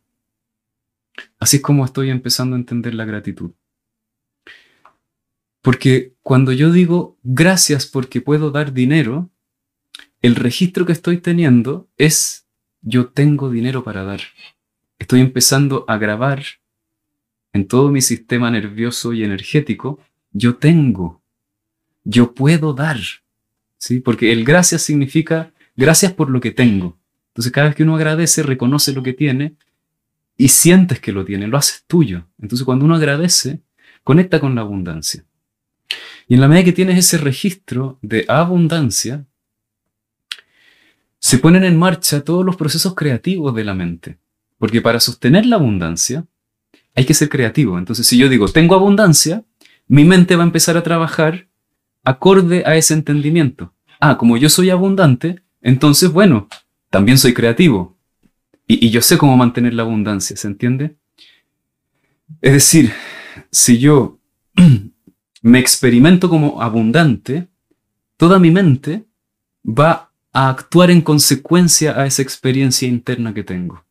[1.38, 3.52] Así es como estoy empezando a entender la gratitud.
[5.62, 9.30] Porque cuando yo digo gracias porque puedo dar dinero,
[10.20, 12.46] el registro que estoy teniendo es
[12.82, 14.20] yo tengo dinero para dar.
[14.98, 16.42] Estoy empezando a grabar
[17.52, 20.00] en todo mi sistema nervioso y energético,
[20.32, 21.22] yo tengo,
[22.04, 22.98] yo puedo dar.
[23.78, 24.00] ¿sí?
[24.00, 26.98] Porque el gracias significa gracias por lo que tengo.
[27.28, 29.54] Entonces cada vez que uno agradece, reconoce lo que tiene
[30.36, 32.26] y sientes que lo tiene, lo haces tuyo.
[32.40, 33.60] Entonces cuando uno agradece,
[34.02, 35.24] conecta con la abundancia.
[36.32, 39.26] Y en la medida que tienes ese registro de abundancia,
[41.18, 44.16] se ponen en marcha todos los procesos creativos de la mente.
[44.56, 46.24] Porque para sostener la abundancia,
[46.94, 47.76] hay que ser creativo.
[47.76, 49.44] Entonces, si yo digo, tengo abundancia,
[49.88, 51.48] mi mente va a empezar a trabajar
[52.02, 53.74] acorde a ese entendimiento.
[54.00, 56.48] Ah, como yo soy abundante, entonces, bueno,
[56.88, 57.98] también soy creativo.
[58.66, 60.96] Y, yo sé cómo mantener la abundancia, ¿se entiende?
[62.40, 62.90] Es decir,
[63.50, 64.18] si yo
[65.42, 67.48] me experimento como abundante,
[68.16, 69.04] toda mi mente
[69.64, 73.84] va a actuar en consecuencia a esa experiencia interna que tengo.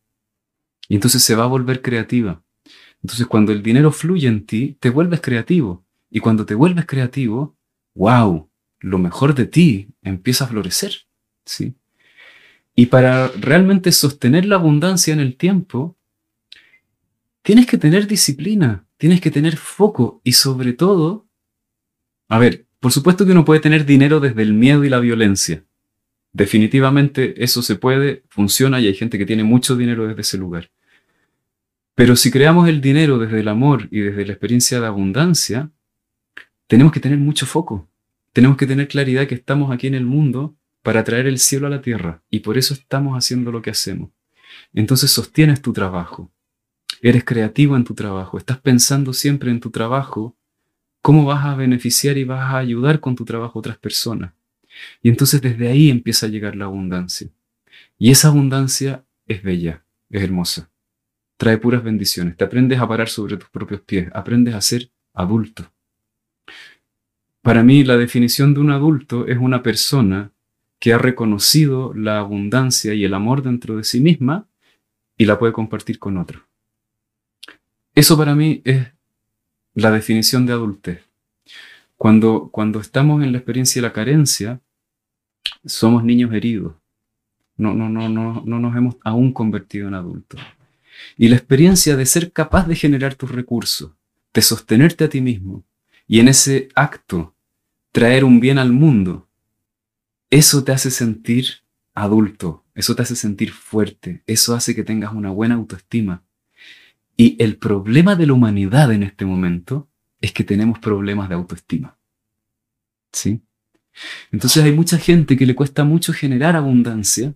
[0.88, 2.42] Y entonces se va a volver creativa.
[3.02, 5.84] Entonces cuando el dinero fluye en ti, te vuelves creativo.
[6.10, 7.56] Y cuando te vuelves creativo,
[7.94, 8.48] wow,
[8.80, 10.92] lo mejor de ti empieza a florecer.
[11.44, 11.74] ¿sí?
[12.74, 15.96] Y para realmente sostener la abundancia en el tiempo,
[17.42, 21.26] tienes que tener disciplina, tienes que tener foco y sobre todo,
[22.32, 25.66] a ver, por supuesto que uno puede tener dinero desde el miedo y la violencia.
[26.32, 30.70] Definitivamente eso se puede, funciona y hay gente que tiene mucho dinero desde ese lugar.
[31.94, 35.72] Pero si creamos el dinero desde el amor y desde la experiencia de abundancia,
[36.68, 37.90] tenemos que tener mucho foco.
[38.32, 41.70] Tenemos que tener claridad que estamos aquí en el mundo para traer el cielo a
[41.70, 44.08] la tierra y por eso estamos haciendo lo que hacemos.
[44.72, 46.32] Entonces sostienes tu trabajo.
[47.02, 48.38] Eres creativo en tu trabajo.
[48.38, 50.34] Estás pensando siempre en tu trabajo,
[51.02, 54.32] cómo vas a beneficiar y vas a ayudar con tu trabajo a otras personas.
[55.02, 57.28] Y entonces desde ahí empieza a llegar la abundancia.
[57.98, 60.72] Y esa abundancia es bella, es hermosa
[61.42, 62.36] trae puras bendiciones.
[62.36, 65.72] Te aprendes a parar sobre tus propios pies, aprendes a ser adulto.
[67.40, 70.30] Para mí, la definición de un adulto es una persona
[70.78, 74.46] que ha reconocido la abundancia y el amor dentro de sí misma
[75.18, 76.46] y la puede compartir con otro.
[77.92, 78.92] Eso para mí es
[79.74, 81.00] la definición de adultez.
[81.96, 84.60] Cuando, cuando estamos en la experiencia de la carencia,
[85.64, 86.74] somos niños heridos.
[87.56, 90.40] No, no, no, no, no nos hemos aún convertido en adultos.
[91.16, 93.92] Y la experiencia de ser capaz de generar tus recursos,
[94.34, 95.64] de sostenerte a ti mismo,
[96.06, 97.34] y en ese acto
[97.92, 99.28] traer un bien al mundo,
[100.30, 101.46] eso te hace sentir
[101.94, 106.22] adulto, eso te hace sentir fuerte, eso hace que tengas una buena autoestima.
[107.22, 109.88] Y el problema de la humanidad en este momento
[110.20, 111.96] es que tenemos problemas de autoestima.
[113.12, 113.40] ¿Sí?
[114.32, 117.32] Entonces hay mucha gente que le cuesta mucho generar abundancia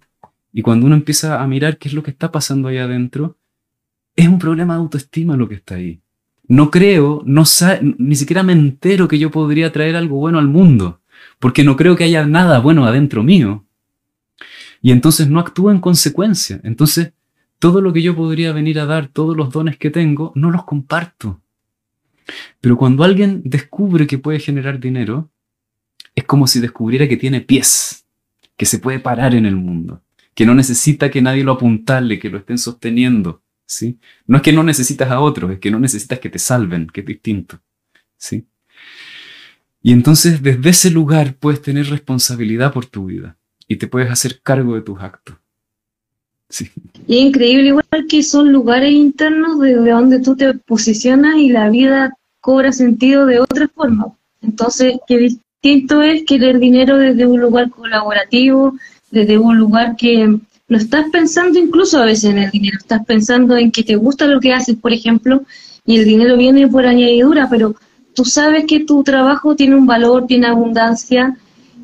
[0.53, 3.38] y cuando uno empieza a mirar qué es lo que está pasando ahí adentro,
[4.16, 6.01] es un problema de autoestima lo que está ahí.
[6.49, 7.44] No creo, no
[7.99, 11.01] ni siquiera me entero que yo podría traer algo bueno al mundo,
[11.38, 13.64] porque no creo que haya nada bueno adentro mío.
[14.83, 16.61] Y entonces no actúo en consecuencia.
[16.64, 17.12] Entonces,
[17.59, 20.64] todo lo que yo podría venir a dar, todos los dones que tengo, no los
[20.64, 21.40] comparto.
[22.61, 25.31] Pero cuando alguien descubre que puede generar dinero,
[26.14, 28.07] es como si descubriera que tiene pies,
[28.57, 30.03] que se puede parar en el mundo,
[30.35, 33.99] que no necesita que nadie lo apuntale, que lo estén sosteniendo, ¿sí?
[34.27, 37.01] No es que no necesitas a otros, es que no necesitas que te salven, que
[37.01, 37.61] es distinto,
[38.16, 38.47] ¿sí?
[39.83, 43.37] Y entonces desde ese lugar puedes tener responsabilidad por tu vida
[43.69, 45.37] y te puedes hacer cargo de tus actos.
[47.07, 51.69] Y es increíble igual que son lugares internos desde donde tú te posicionas y la
[51.71, 54.07] vida cobra sentido de otra forma.
[54.43, 58.77] Entonces, qué distinto es querer dinero desde un lugar colaborativo,
[59.11, 63.57] desde un lugar que no estás pensando incluso a veces en el dinero, estás pensando
[63.57, 65.43] en que te gusta lo que haces, por ejemplo,
[65.85, 67.77] y el dinero viene por añadidura, pero
[68.15, 71.37] tú sabes que tu trabajo tiene un valor, tiene abundancia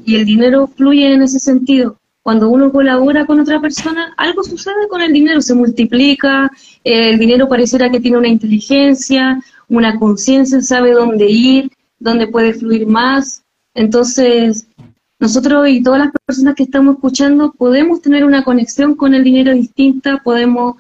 [0.05, 4.89] y el dinero fluye en ese sentido cuando uno colabora con otra persona, algo sucede
[4.89, 6.51] con el dinero, se multiplica,
[6.85, 12.87] el dinero pareciera que tiene una inteligencia, una conciencia, sabe dónde ir, dónde puede fluir
[12.87, 13.43] más.
[13.75, 14.67] Entonces,
[15.19, 19.53] nosotros y todas las personas que estamos escuchando podemos tener una conexión con el dinero
[19.53, 20.77] distinta, podemos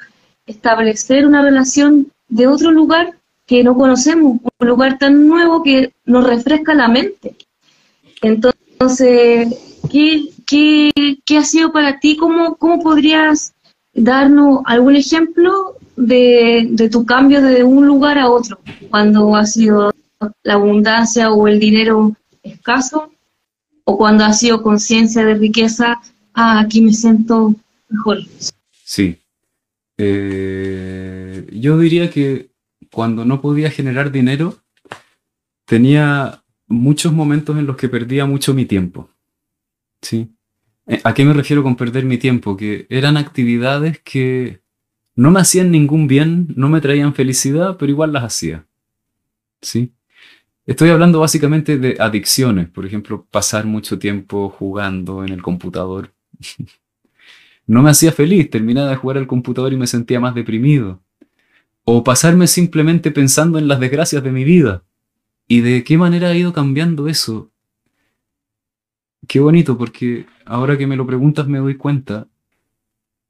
[0.46, 3.14] establecer una relación de otro lugar
[3.46, 7.36] que no conocemos, un lugar tan nuevo que nos refresca la mente.
[8.20, 12.16] Entonces, ¿qué, qué, ha sido para ti?
[12.16, 13.54] ¿Cómo, podrías
[13.94, 18.58] darnos algún ejemplo de, de, tu cambio de un lugar a otro?
[18.90, 19.92] Cuando ha sido
[20.42, 23.12] la abundancia o el dinero escaso,
[23.84, 26.00] o cuando ha sido conciencia de riqueza,
[26.34, 27.54] ah, aquí me siento
[27.88, 28.18] mejor.
[28.84, 29.18] Sí.
[29.98, 32.50] Eh, yo diría que
[32.90, 34.58] cuando no podía generar dinero,
[35.64, 39.08] tenía muchos momentos en los que perdía mucho mi tiempo.
[40.00, 40.28] Sí.
[40.86, 42.56] Eh, ¿A qué me refiero con perder mi tiempo?
[42.56, 44.62] Que eran actividades que
[45.14, 48.66] no me hacían ningún bien, no me traían felicidad, pero igual las hacía.
[49.60, 49.92] ¿Sí?
[50.66, 56.14] Estoy hablando básicamente de adicciones, por ejemplo, pasar mucho tiempo jugando en el computador.
[57.66, 61.02] no me hacía feliz, terminaba de jugar al computador y me sentía más deprimido.
[61.84, 64.84] O pasarme simplemente pensando en las desgracias de mi vida.
[65.48, 67.51] ¿Y de qué manera ha ido cambiando eso?
[69.28, 72.28] Qué bonito, porque ahora que me lo preguntas me doy cuenta,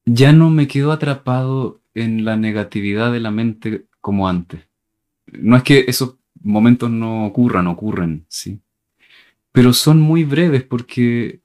[0.05, 4.61] ya no me quedo atrapado en la negatividad de la mente como antes.
[5.31, 8.59] No es que esos momentos no ocurran, ocurren, sí.
[9.51, 11.41] Pero son muy breves porque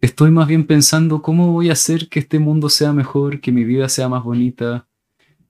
[0.00, 3.64] estoy más bien pensando cómo voy a hacer que este mundo sea mejor, que mi
[3.64, 4.86] vida sea más bonita.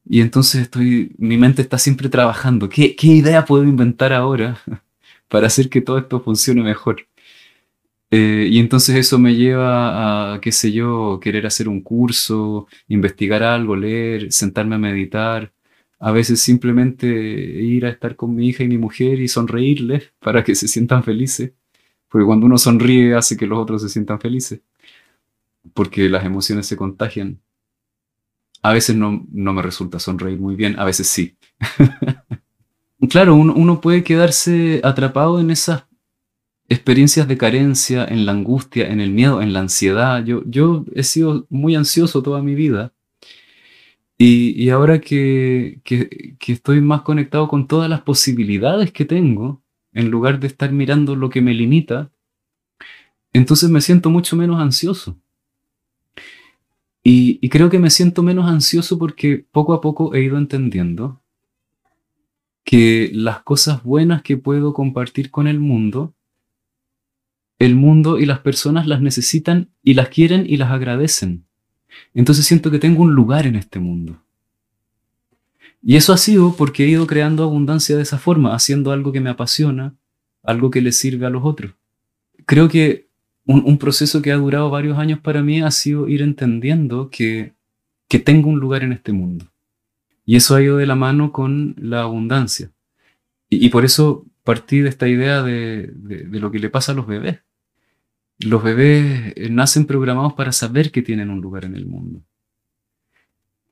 [0.07, 2.69] Y entonces estoy, mi mente está siempre trabajando.
[2.69, 4.61] ¿Qué, qué idea puedo inventar ahora
[5.29, 7.07] para hacer que todo esto funcione mejor?
[8.11, 13.43] Eh, y entonces eso me lleva a, qué sé yo, querer hacer un curso, investigar
[13.43, 15.53] algo, leer, sentarme a meditar.
[15.99, 20.45] A veces simplemente ir a estar con mi hija y mi mujer y sonreírles para
[20.45, 21.53] que se sientan felices.
[22.09, 24.61] Porque cuando uno sonríe hace que los otros se sientan felices.
[25.73, 27.41] Porque las emociones se contagian.
[28.63, 31.37] A veces no, no me resulta sonreír muy bien, a veces sí.
[33.11, 35.85] claro, uno, uno puede quedarse atrapado en esas
[36.69, 40.25] experiencias de carencia, en la angustia, en el miedo, en la ansiedad.
[40.25, 42.93] Yo, yo he sido muy ansioso toda mi vida.
[44.17, 50.41] Y, ahora que, que, estoy más conectado con todas las posibilidades que tengo, en lugar
[50.41, 52.11] de estar mirando lo que me limita,
[53.33, 55.19] entonces me siento mucho menos ansioso.
[57.03, 61.21] Y, y creo que me siento menos ansioso porque poco a poco he ido entendiendo
[62.65, 66.15] que las cosas buenas que puedo compartir con el mundo
[67.59, 71.45] el mundo y las personas las necesitan y las quieren y las agradecen.
[72.13, 74.21] Entonces siento que tengo un lugar en este mundo.
[75.83, 79.21] Y eso ha sido porque he ido creando abundancia de esa forma, haciendo algo que
[79.21, 79.95] me apasiona,
[80.43, 81.75] algo que le sirve a los otros.
[82.47, 83.09] Creo que
[83.47, 87.53] un, proceso que ha durado varios años para mí ha sido ir entendiendo que,
[88.09, 89.47] que tengo un lugar en este mundo.
[90.25, 92.71] Y eso ha ido de la mano con la abundancia.
[93.51, 97.07] y por eso partí de esta idea de, de lo que le pasa a los
[97.07, 97.41] bebés.
[98.39, 102.23] Los bebés eh, nacen programados para saber que tienen un lugar en el mundo.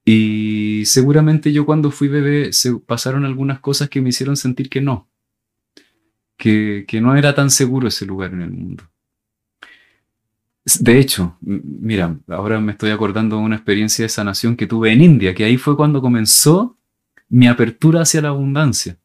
[0.05, 2.51] Y seguramente yo cuando fui bebé
[2.87, 5.09] pasaron algunas cosas que me hicieron sentir que no,
[6.37, 8.85] que, que no era tan seguro ese lugar en el mundo.
[10.81, 15.03] De hecho, mira, ahora me estoy acordando de una experiencia de sanación que tuve en
[15.03, 16.79] India, que ahí fue cuando comenzó
[17.29, 18.99] mi apertura hacia la abundancia.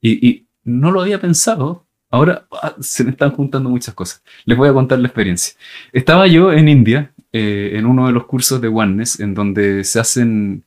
[0.00, 4.22] Y no lo había pensado, ahora ah, se me están juntando muchas cosas.
[4.44, 5.54] Les voy a contar la experiencia.
[5.92, 10.00] Estaba yo en India, eh, en uno de los cursos de Oneness, en donde se
[10.00, 10.64] hacen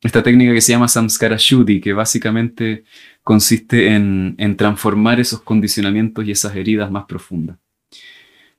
[0.00, 2.84] esta técnica que se llama Samskara Shuddhi, que básicamente
[3.22, 7.58] consiste en, en transformar esos condicionamientos y esas heridas más profundas.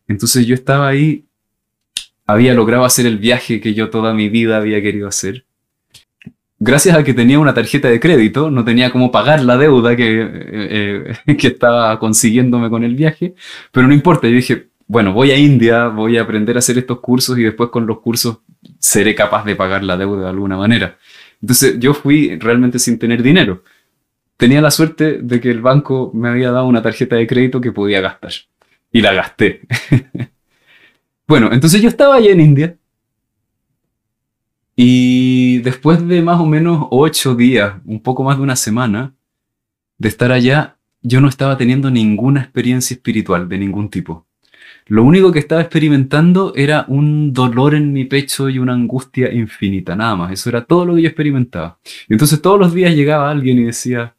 [0.07, 1.25] Entonces yo estaba ahí,
[2.27, 5.45] había logrado hacer el viaje que yo toda mi vida había querido hacer.
[6.57, 10.21] Gracias a que tenía una tarjeta de crédito, no tenía cómo pagar la deuda que,
[10.21, 13.35] eh, eh, que estaba consiguiéndome con el viaje,
[13.71, 16.99] pero no importa, yo dije, bueno, voy a India, voy a aprender a hacer estos
[16.99, 18.39] cursos y después con los cursos
[18.79, 20.97] seré capaz de pagar la deuda de alguna manera.
[21.41, 23.63] Entonces yo fui realmente sin tener dinero.
[24.37, 27.71] Tenía la suerte de que el banco me había dado una tarjeta de crédito que
[27.71, 28.31] podía gastar
[28.91, 29.61] y la gasté.
[31.27, 32.77] bueno, entonces yo estaba allá en India
[34.75, 39.13] y después de más o menos ocho días, un poco más de una semana
[39.97, 44.25] de estar allá, yo no estaba teniendo ninguna experiencia espiritual de ningún tipo.
[44.87, 49.95] Lo único que estaba experimentando era un dolor en mi pecho y una angustia infinita,
[49.95, 50.31] nada más.
[50.31, 51.79] Eso era todo lo que yo experimentaba.
[52.07, 54.15] Y entonces todos los días llegaba alguien y decía,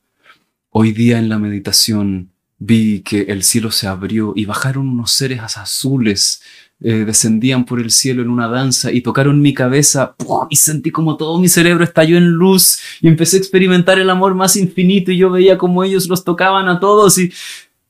[0.70, 5.40] hoy día en la meditación vi que el cielo se abrió y bajaron unos seres
[5.40, 6.42] azules,
[6.80, 10.14] eh, descendían por el cielo en una danza y tocaron mi cabeza
[10.50, 14.34] y sentí como todo mi cerebro estalló en luz y empecé a experimentar el amor
[14.34, 17.32] más infinito y yo veía como ellos los tocaban a todos y,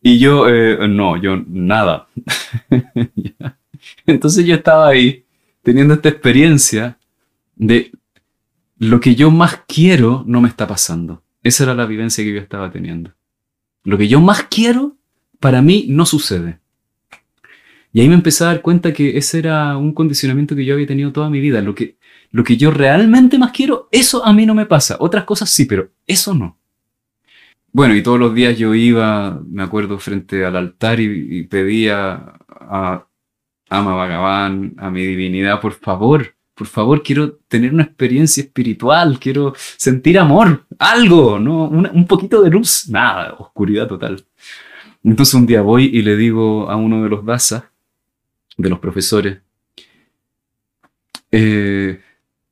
[0.02, 2.06] y yo, eh, no, yo nada.
[4.06, 5.24] Entonces yo estaba ahí
[5.62, 6.96] teniendo esta experiencia
[7.56, 7.90] de
[8.78, 11.24] lo que yo más quiero no me está pasando.
[11.42, 13.12] Esa era la vivencia que yo estaba teniendo.
[13.82, 14.96] Lo que yo más quiero,
[15.40, 16.60] para mí no sucede.
[17.96, 20.86] Y ahí me empecé a dar cuenta que ese era un condicionamiento que yo había
[20.86, 21.62] tenido toda mi vida.
[21.62, 21.96] Lo que,
[22.30, 24.98] lo que yo realmente más quiero, eso a mí no me pasa.
[25.00, 26.58] Otras cosas sí, pero eso no.
[27.72, 33.06] Bueno, y todos los días yo iba, me acuerdo, frente al altar y, pedía a
[33.70, 39.54] Ama Bhagavan, a mi divinidad, por favor, por favor, quiero tener una experiencia espiritual, quiero
[39.78, 41.64] sentir amor, algo, ¿no?
[41.64, 44.22] un poquito de luz, nada, oscuridad total.
[45.02, 47.64] Entonces un día voy y le digo a uno de los dasas,
[48.56, 49.38] de los profesores,
[51.30, 52.00] eh,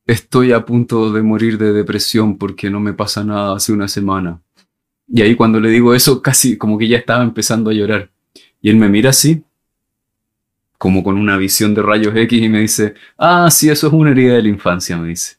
[0.07, 4.41] estoy a punto de morir de depresión porque no me pasa nada hace una semana.
[5.09, 8.11] Y ahí cuando le digo eso, casi como que ya estaba empezando a llorar.
[8.61, 9.45] Y él me mira así
[10.79, 14.11] como con una visión de rayos X y me dice, ah, sí, eso es una
[14.11, 15.37] herida de la infancia, me dice.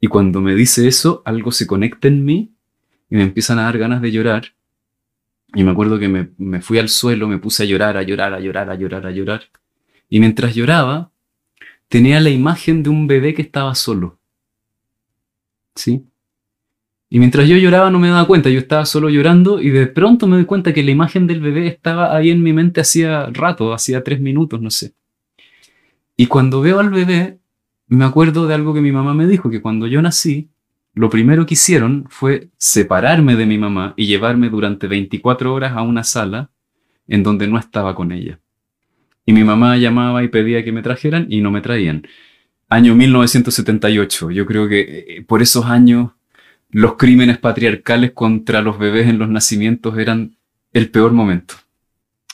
[0.00, 2.52] Y cuando me dice eso, algo se conecta en mí
[3.08, 4.54] y me empiezan a dar ganas de llorar.
[5.54, 8.34] Y me acuerdo que me, me fui al suelo, me puse a llorar, a llorar,
[8.34, 9.42] a llorar, a llorar, a llorar.
[10.08, 11.10] Y mientras lloraba,
[11.88, 14.18] tenía la imagen de un bebé que estaba solo.
[15.74, 16.04] ¿Sí?
[17.08, 20.26] Y mientras yo lloraba no me daba cuenta, yo estaba solo llorando y de pronto
[20.26, 23.72] me doy cuenta que la imagen del bebé estaba ahí en mi mente hacía rato,
[23.72, 24.94] hacía tres minutos, no sé.
[26.16, 27.38] Y cuando veo al bebé,
[27.86, 30.50] me acuerdo de algo que mi mamá me dijo, que cuando yo nací,
[30.94, 35.82] lo primero que hicieron fue separarme de mi mamá y llevarme durante 24 horas a
[35.82, 36.50] una sala
[37.06, 38.40] en donde no estaba con ella.
[39.26, 42.06] Y mi mamá llamaba y pedía que me trajeran y no me traían.
[42.68, 46.12] Año 1978, yo creo que eh, por esos años
[46.70, 50.36] los crímenes patriarcales contra los bebés en los nacimientos eran
[50.72, 51.54] el peor momento.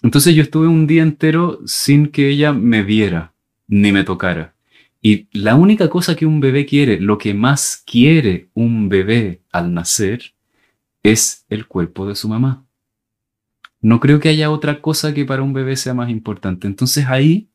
[0.03, 3.32] Entonces yo estuve un día entero sin que ella me viera
[3.68, 4.55] ni me tocara.
[5.01, 9.74] Y la única cosa que un bebé quiere, lo que más quiere un bebé al
[9.74, 10.34] nacer,
[11.03, 12.64] es el cuerpo de su mamá.
[13.82, 16.68] No creo que haya otra cosa que para un bebé sea más importante.
[16.68, 17.48] Entonces ahí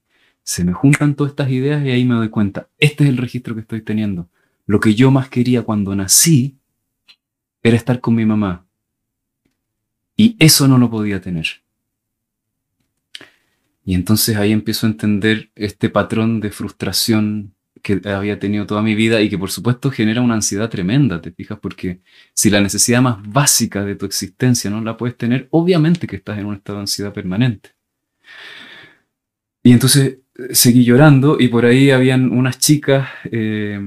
[0.44, 3.56] se me juntan todas estas ideas y ahí me doy cuenta, este es el registro
[3.56, 4.30] que estoy teniendo.
[4.66, 6.58] Lo que yo más quería cuando nací
[7.64, 8.66] era estar con mi mamá.
[10.16, 11.48] Y eso no lo podía tener.
[13.86, 18.96] Y entonces ahí empiezo a entender este patrón de frustración que había tenido toda mi
[18.96, 21.60] vida y que por supuesto genera una ansiedad tremenda, ¿te fijas?
[21.60, 22.02] Porque
[22.34, 26.38] si la necesidad más básica de tu existencia no la puedes tener, obviamente que estás
[26.40, 27.72] en un estado de ansiedad permanente.
[29.64, 33.80] Y entonces eh, seguí llorando y por ahí habían unas chicas eh,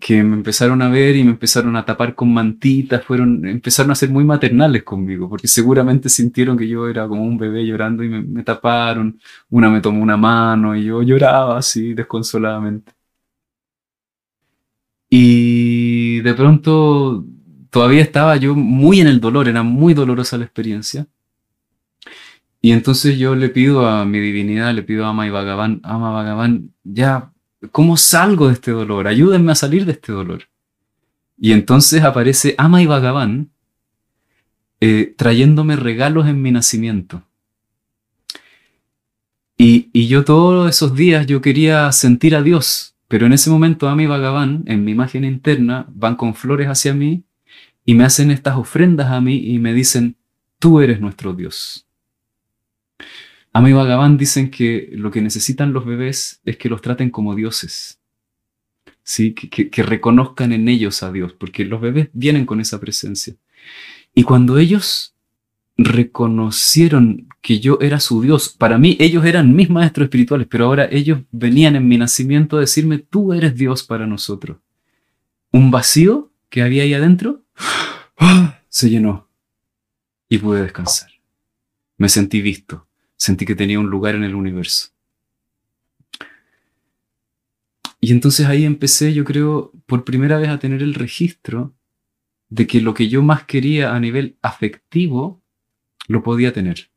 [0.00, 3.94] que me empezaron a ver y me empezaron a tapar con mantitas, fueron, empezaron a
[3.94, 8.08] ser muy maternales conmigo, porque seguramente sintieron que yo era como un bebé llorando y
[8.08, 9.20] me, taparon,
[9.50, 12.92] una me tomó una mano y yo lloraba así desconsoladamente.
[15.10, 17.24] Y de pronto
[17.70, 21.06] todavía estaba yo muy en el dolor, era muy dolorosa la experiencia.
[22.62, 26.12] Y entonces yo le pido a mi divinidad, le pido a Ama y Bhagavan, Ama
[26.12, 27.31] Bhagavan, ya
[27.70, 29.06] ¿Cómo salgo de este dolor?
[29.06, 30.48] Ayúdenme a salir de este dolor.
[31.38, 33.50] Y entonces aparece Ama y Bhagavan
[34.80, 37.22] eh, trayéndome regalos en mi nacimiento.
[39.56, 43.88] Y, y, yo todos esos días yo quería sentir a Dios, pero en ese momento
[43.88, 47.22] Ama y Bhagavan, en mi imagen interna, van con flores hacia mí
[47.84, 50.16] y me hacen estas ofrendas a mí y me dicen,
[50.58, 51.86] tú eres nuestro Dios.
[53.52, 58.00] Amy Bhagavan dicen que lo que necesitan los bebés es que los traten como dioses.
[59.02, 59.34] ¿sí?
[59.34, 63.34] Que, reconozcan en ellos a Dios, porque los bebés vienen con esa presencia.
[64.14, 65.14] Y cuando ellos
[65.76, 70.88] reconocieron que yo era su Dios, para mí ellos eran mis maestros espirituales, pero ahora
[70.90, 74.58] ellos venían en mi nacimiento a decirme, tú eres Dios para nosotros.
[75.50, 77.42] Un vacío que había ahí adentro
[78.68, 79.28] se llenó
[80.28, 81.10] y pude descansar.
[81.96, 82.86] Me sentí visto,
[83.22, 84.88] sentí que tenía un lugar en el universo.
[88.00, 91.72] Y entonces ahí empecé, yo creo, por primera vez a tener el registro
[92.48, 95.40] de que lo que yo más quería a nivel afectivo,
[96.08, 96.90] lo podía tener.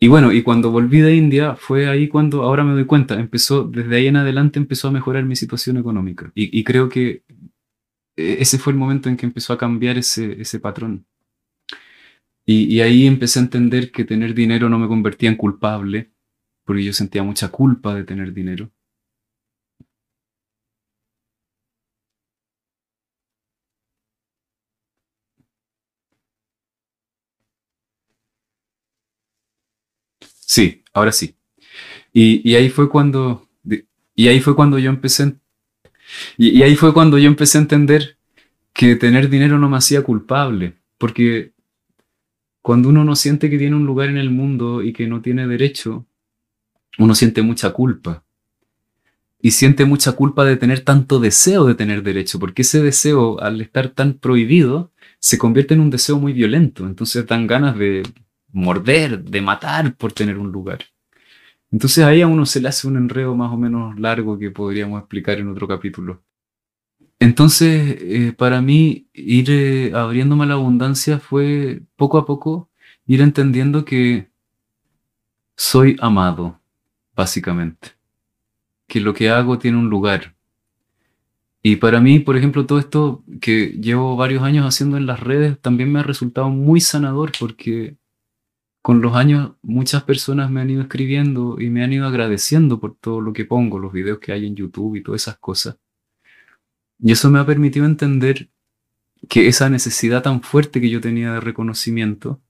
[0.00, 3.64] Y bueno, y cuando volví de India, fue ahí cuando, ahora me doy cuenta, empezó,
[3.64, 6.32] desde ahí en adelante empezó a mejorar mi situación económica.
[6.34, 7.24] Y, creo que
[8.16, 11.04] e, ese fue el momento en que empezó a cambiar ese, ese patrón.
[12.50, 16.10] Y, ahí empecé a entender que tener dinero no me convertía en culpable,
[16.64, 18.70] porque yo sentía mucha culpa de tener dinero.
[30.46, 31.36] Sí, ahora sí.
[32.14, 33.48] Y, ahí fue cuando,
[34.14, 35.36] y ahí fue cuando yo empecé,
[36.38, 38.16] y ahí fue cuando yo empecé a entender
[38.72, 41.52] que tener dinero no me hacía culpable, porque
[42.68, 45.46] cuando uno no siente que tiene un lugar en el mundo y que no tiene
[45.46, 46.06] derecho,
[46.98, 48.26] uno siente mucha culpa.
[49.40, 53.62] Y siente mucha culpa de tener tanto deseo de tener derecho, porque ese deseo, al
[53.62, 56.86] estar tan prohibido, se convierte en un deseo muy violento.
[56.86, 58.02] Entonces dan ganas de
[58.52, 60.80] morder, de matar por tener un lugar.
[61.72, 65.00] Entonces ahí a uno se le hace un enredo más o menos largo que podríamos
[65.00, 66.22] explicar en otro capítulo.
[67.20, 72.70] Entonces, eh, para mí, ir eh, abriéndome a la abundancia fue poco a poco
[73.06, 74.30] ir entendiendo que
[75.56, 76.60] soy amado,
[77.16, 77.92] básicamente.
[78.86, 80.36] Que lo que hago tiene un lugar.
[81.62, 85.60] Y para mí, por ejemplo, todo esto que llevo varios años haciendo en las redes
[85.60, 87.96] también me ha resultado muy sanador porque
[88.82, 92.94] con los años muchas personas me han ido escribiendo y me han ido agradeciendo por
[92.96, 95.76] todo lo que pongo, los videos que hay en YouTube y todas esas cosas.
[97.00, 98.48] Y eso me ha permitido entender
[99.28, 102.40] que esa necesidad tan fuerte que yo tenía de reconocimiento,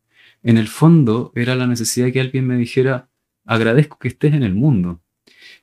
[0.42, 3.08] en el fondo era la necesidad de que alguien me dijera,
[3.44, 5.00] agradezco que estés en el mundo.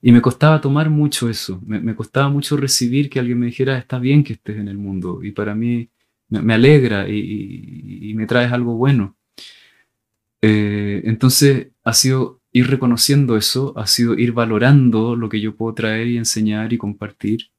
[0.02, 3.98] Y me costaba tomar mucho eso, me, costaba mucho recibir que alguien me dijera, está
[3.98, 5.24] bien que estés en el mundo.
[5.24, 5.90] Y para mí
[6.30, 9.16] me, alegra y, me traes algo bueno.
[10.42, 15.74] Eh, entonces ha sido ir reconociendo eso, ha sido ir valorando lo que yo puedo
[15.74, 17.50] traer y enseñar y compartir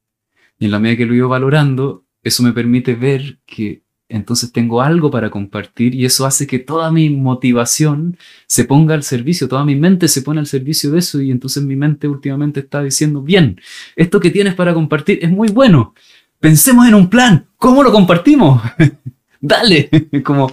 [0.59, 4.83] y en la medida que lo iba valorando, eso me permite ver que entonces tengo
[4.83, 9.65] algo para compartir y eso hace que toda mi motivación se ponga al servicio, toda
[9.65, 13.21] mi mente se pone al servicio de eso y entonces mi mente últimamente está diciendo,
[13.21, 13.61] bien,
[13.97, 15.95] esto que tienes para compartir es muy bueno,
[16.39, 18.63] pensemos en un plan, ¿cómo lo compartimos?
[19.41, 19.91] Dale,
[20.25, 20.53] como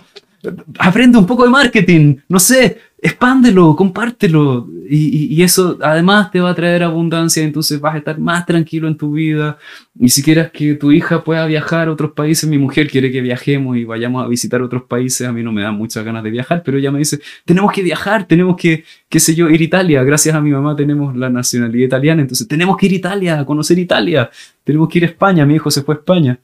[0.80, 4.68] aprende un poco de marketing, no sé, expándelo, compártelo.
[4.90, 8.96] Y, eso además te va a traer abundancia, entonces vas a estar más tranquilo en
[8.96, 9.58] tu vida.
[10.00, 13.22] Y si quieres que tu hija pueda viajar a otros países, mi mujer quiere que
[13.22, 15.28] viajemos y vayamos a visitar otros países.
[15.28, 17.84] A mí no me da muchas ganas de viajar, pero ella me dice, tenemos que
[17.84, 20.04] viajar, tenemos que, qué sé yo, ir a Italia.
[20.04, 23.46] Gracias a mi mamá tenemos la nacionalidad italiana, entonces tenemos que ir a Italia, a
[23.46, 24.30] conocer Italia.
[24.64, 26.40] Tenemos que ir a España, mi hijo se fue a España.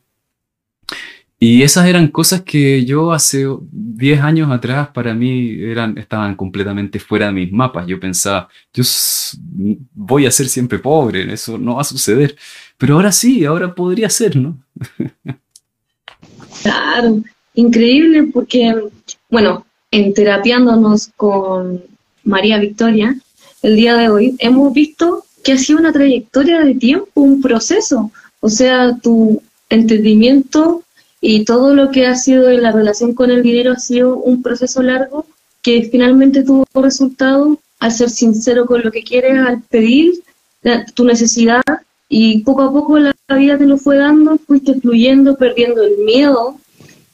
[1.42, 7.00] Y esas eran cosas que yo hace 10 años atrás para mí eran, estaban completamente
[7.00, 7.88] fuera de mis mapas.
[7.88, 8.84] Yo pensaba, yo
[9.94, 12.36] voy a ser siempre pobre, eso no va a suceder.
[12.78, 14.58] Pero ahora sí, ahora podría ser, ¿no?
[16.62, 17.22] Claro,
[17.54, 18.76] increíble porque,
[19.30, 21.82] bueno, en terapiándonos con
[22.26, 23.16] María Victoria,
[23.62, 28.12] el día de hoy hemos visto que ha sido una trayectoria de tiempo, un proceso,
[28.42, 30.84] O sea, tu entendimiento
[31.22, 34.42] y todo lo que ha sido en la relación con el dinero ha sido un
[34.42, 35.26] proceso largo
[35.62, 40.14] que finalmente tuvo resultado al ser sincero con lo que quieres, al pedir
[40.94, 41.62] tu necesidad
[42.08, 46.58] y poco a poco la vida te lo fue dando, fuiste fluyendo, perdiendo el miedo,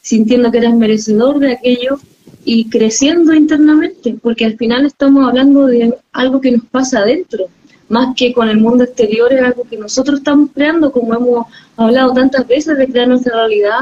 [0.01, 1.99] sintiendo que eras merecedor de aquello
[2.43, 7.45] y creciendo internamente, porque al final estamos hablando de algo que nos pasa adentro,
[7.89, 12.13] más que con el mundo exterior, es algo que nosotros estamos creando, como hemos hablado
[12.13, 13.79] tantas veces de crear nuestra realidad,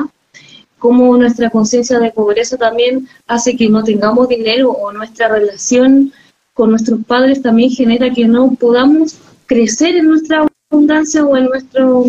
[0.79, 6.11] como nuestra conciencia de pobreza también hace que no tengamos dinero o nuestra relación
[6.53, 12.05] con nuestros padres también genera que no podamos crecer en nuestra abundancia o en nuestro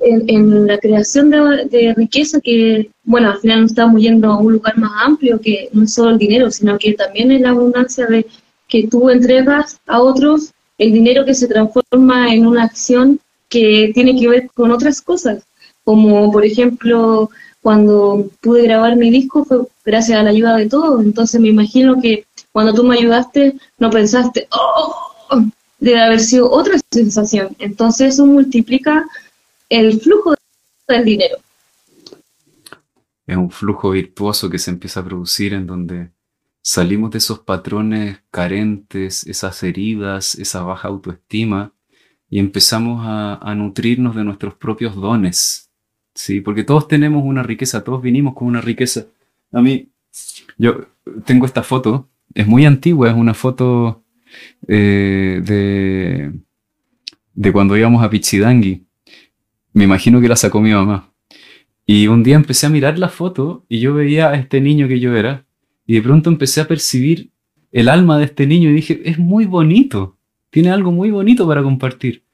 [0.00, 4.76] en, la creación de, riqueza que, bueno, al final nos estamos yendo a un lugar
[4.78, 8.26] más amplio que no es solo el dinero, sino que también es la abundancia de
[8.68, 14.18] que tú entregas a otros el dinero que se transforma en una acción que tiene
[14.18, 15.42] que ver con otras cosas,
[15.84, 21.02] como por ejemplo cuando pude grabar mi disco fue gracias a la ayuda de todos,
[21.02, 25.44] entonces me imagino que cuando tú me ayudaste no pensaste, oh,
[25.80, 29.04] debe haber sido otra sensación, entonces eso multiplica
[29.68, 30.34] el flujo
[30.86, 31.38] del dinero.
[33.26, 36.10] Es un flujo virtuoso que se empieza a producir en donde
[36.68, 41.72] salimos de esos patrones carentes, esas heridas, esa baja autoestima
[42.28, 45.70] y empezamos a, nutrirnos de nuestros propios dones.
[46.14, 46.42] ¿sí?
[46.42, 49.06] Porque todos tenemos una riqueza, todos vinimos con una riqueza.
[49.50, 49.88] A mí,
[50.58, 50.88] yo
[51.24, 54.04] tengo esta foto, es muy antigua, es una foto
[54.66, 56.34] eh, de,
[57.32, 58.84] de cuando íbamos a Pichidangui
[59.72, 61.14] me imagino que la sacó mi mamá.
[61.86, 65.00] Y un día empecé a mirar la foto y yo veía a este niño que
[65.00, 65.46] yo era
[65.88, 67.32] y de pronto empecé a percibir
[67.72, 70.18] el alma de este niño y dije, es muy bonito,
[70.50, 72.26] tiene algo muy bonito para compartir.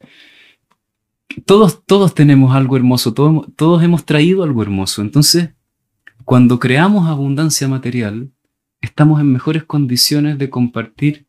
[1.47, 5.03] Todos, todos tenemos algo hermoso, todos, todos hemos traído algo hermoso.
[5.03, 5.51] Entonces,
[6.25, 8.33] cuando creamos abundancia material,
[8.81, 11.29] estamos en mejores condiciones de compartir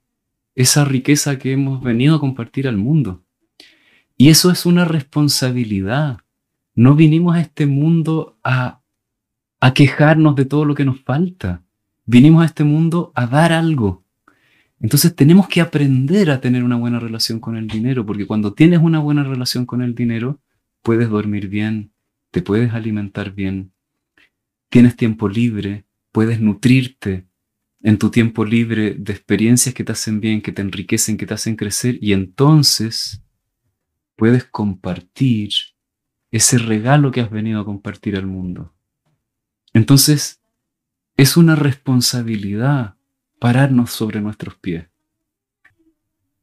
[0.56, 3.24] esa riqueza que hemos venido a compartir al mundo.
[4.18, 6.18] Y eso es una responsabilidad.
[6.74, 8.82] No vinimos a este mundo a,
[9.60, 11.62] a quejarnos de todo lo que nos falta.
[12.06, 14.04] Vinimos a este mundo a dar algo.
[14.80, 18.80] Entonces tenemos que aprender a tener una buena relación con el dinero, porque cuando tienes
[18.80, 20.40] una buena relación con el dinero,
[20.82, 21.92] puedes dormir bien,
[22.32, 23.72] te puedes alimentar bien,
[24.70, 27.26] tienes tiempo libre, puedes nutrirte
[27.82, 31.34] en tu tiempo libre de experiencias que te hacen bien, que te enriquecen, que te
[31.34, 33.24] hacen crecer, y entonces
[34.16, 35.52] puedes compartir
[36.32, 38.74] ese regalo que has venido a compartir al mundo.
[39.74, 40.42] Entonces,
[41.18, 42.96] es una responsabilidad
[43.40, 44.86] pararnos sobre nuestros pies.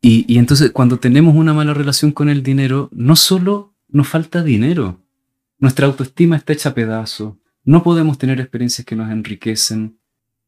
[0.05, 5.01] Y, entonces, cuando tenemos una mala relación con el dinero, no solo nos falta dinero,
[5.61, 9.97] nuestra autoestima está hecha pedazos, no podemos tener experiencias que nos enriquecen,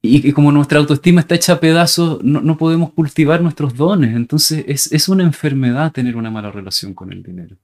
[0.06, 4.14] y, como nuestra autoestima está hecha pedazos, no, podemos cultivar nuestros dones.
[4.14, 7.56] Entonces es, es, una enfermedad tener una mala relación con el dinero.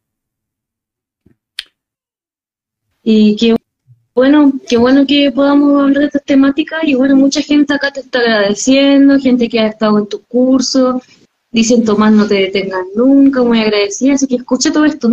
[3.02, 3.56] Y qué
[4.14, 6.80] bueno, qué bueno que podamos hablar de estas temáticas.
[6.84, 11.00] Y bueno, mucha gente acá te está agradeciendo, gente que ha estado en tu curso.
[11.52, 14.14] Dicen, Tomás, no te detengas nunca, muy agradecida.
[14.14, 15.08] Así que escucha todo esto.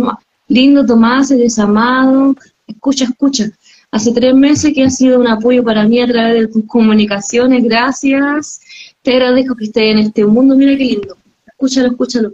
[0.48, 2.34] Lindo Tomás, eres amado.
[2.66, 3.50] Escucha, escucha
[3.90, 7.64] hace tres meses que ha sido un apoyo para mí a través de tus comunicaciones.
[7.64, 8.60] Gracias.
[9.02, 10.56] Te agradezco que estés en este mundo.
[10.56, 11.16] Mira qué lindo.
[11.46, 12.32] Escúchalo, escúchalo.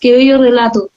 [0.00, 0.90] Qué bello relato.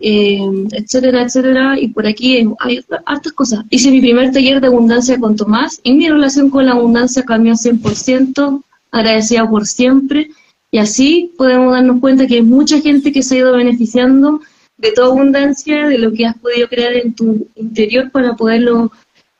[0.00, 0.40] Eh,
[0.72, 1.78] etcétera, etcétera.
[1.78, 3.64] Y por aquí hay hartas cosas.
[3.70, 7.54] Hice mi primer taller de abundancia con Tomás y mi relación con la abundancia cambió
[7.54, 8.62] 100%.
[8.92, 10.30] Agradecida por siempre.
[10.72, 14.40] Y así podemos darnos cuenta que hay mucha gente que se ha ido beneficiando
[14.78, 18.90] de tu abundancia, de lo que has podido crear en tu interior para poderlo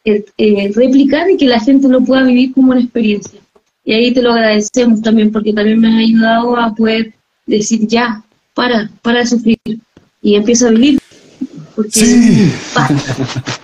[0.04, 3.40] eh, replicar y que la gente lo pueda vivir como una experiencia.
[3.84, 7.14] Y ahí te lo agradecemos también porque también me has ayudado a poder
[7.46, 8.22] decir ya,
[8.54, 9.58] para, para de sufrir
[10.22, 11.00] y empieza a vivir.
[11.74, 12.52] Porque sí.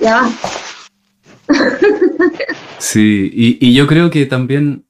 [0.00, 0.32] ya va.
[2.78, 4.86] sí, y, y, yo creo que también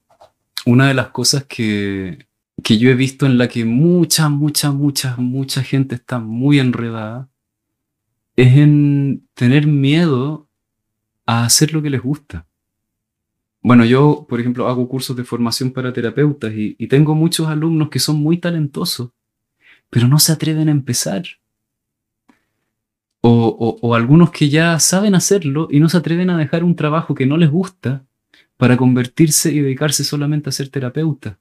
[0.64, 2.26] una de las cosas que,
[2.62, 7.28] que yo he visto en la que mucha, mucha, mucha, mucha gente está muy enredada
[8.36, 10.48] es en tener miedo
[11.24, 12.46] a hacer lo que les gusta.
[13.62, 17.98] Bueno, yo, por ejemplo, hago cursos de formación para terapeutas y, tengo muchos alumnos que
[17.98, 19.10] son muy talentosos,
[19.90, 21.24] pero no se atreven a empezar.
[23.28, 27.26] O, algunos que ya saben hacerlo y no se atreven a dejar un trabajo que
[27.26, 28.04] no les gusta
[28.56, 31.38] para convertirse y dedicarse solamente a ser terapeuta.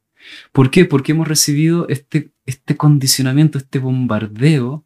[0.52, 0.86] ¿Por qué?
[0.86, 4.86] Porque hemos recibido este, este condicionamiento, este bombardeo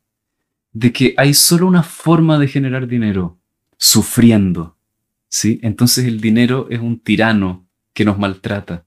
[0.74, 3.40] de que hay solo una forma de generar dinero,
[3.78, 4.76] sufriendo.
[5.30, 5.60] ¿sí?
[5.64, 8.86] Entonces el dinero es un tirano que nos maltrata.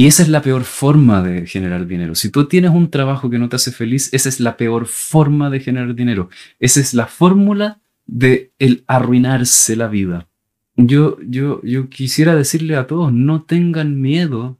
[0.00, 2.14] Y esa es la peor forma de generar dinero.
[2.14, 5.50] Si tú tienes un trabajo que no te hace feliz, esa es la peor forma
[5.50, 6.30] de generar dinero.
[6.58, 8.50] Esa es la fórmula de
[8.86, 10.26] arruinarse la vida.
[10.74, 14.58] Yo, yo, yo quisiera decirle a todos, no tengan miedo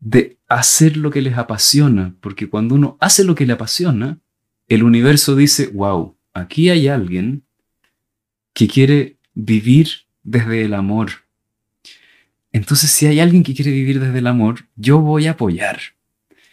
[0.00, 4.20] de hacer lo que les apasiona, porque cuando uno hace lo que le apasiona,
[4.68, 7.44] el universo dice, wow, aquí hay alguien
[8.54, 9.88] que quiere vivir
[10.22, 11.10] desde el amor.
[12.54, 15.80] Entonces, si hay alguien que quiere vivir desde el amor, yo voy a apoyar.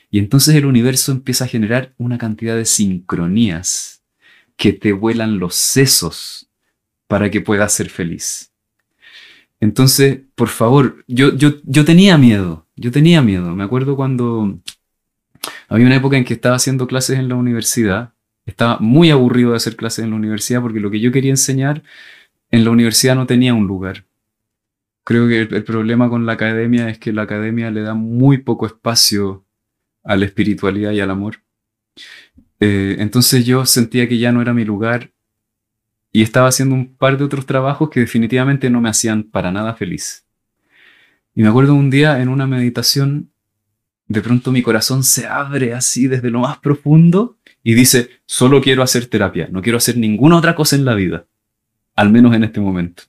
[0.10, 4.02] Y entonces el universo empieza a generar una cantidad de sincronías
[4.58, 6.49] que te vuelan los sesos
[7.08, 8.52] para que puedas ser feliz.
[9.60, 13.56] Entonces, por favor, yo, yo, yo tenía miedo, yo tenía miedo.
[13.56, 14.60] Me acuerdo cuando
[15.70, 18.14] había una época en que estaba haciendo clases en la universidad.
[18.47, 21.84] Estaba muy aburrido de hacer clases en la universidad porque lo que yo quería enseñar
[22.49, 24.04] en la universidad no tenía un lugar.
[25.04, 28.68] Creo que el, problema con la academia es que la academia le da muy poco
[28.68, 29.45] espacio
[30.04, 31.38] a la espiritualidad y al amor.
[32.60, 35.12] Eh, entonces yo sentía que ya no era mi lugar
[36.12, 39.74] y estaba haciendo un par de otros trabajos que definitivamente no me hacían para nada
[39.74, 40.26] feliz.
[41.34, 43.32] Y me acuerdo un día en una meditación,
[44.08, 48.84] de pronto mi corazón se abre así desde lo más profundo y dice, solo quiero
[48.84, 51.26] hacer terapia, no quiero hacer ninguna otra cosa en la vida,
[51.95, 53.04] al menos en este momento.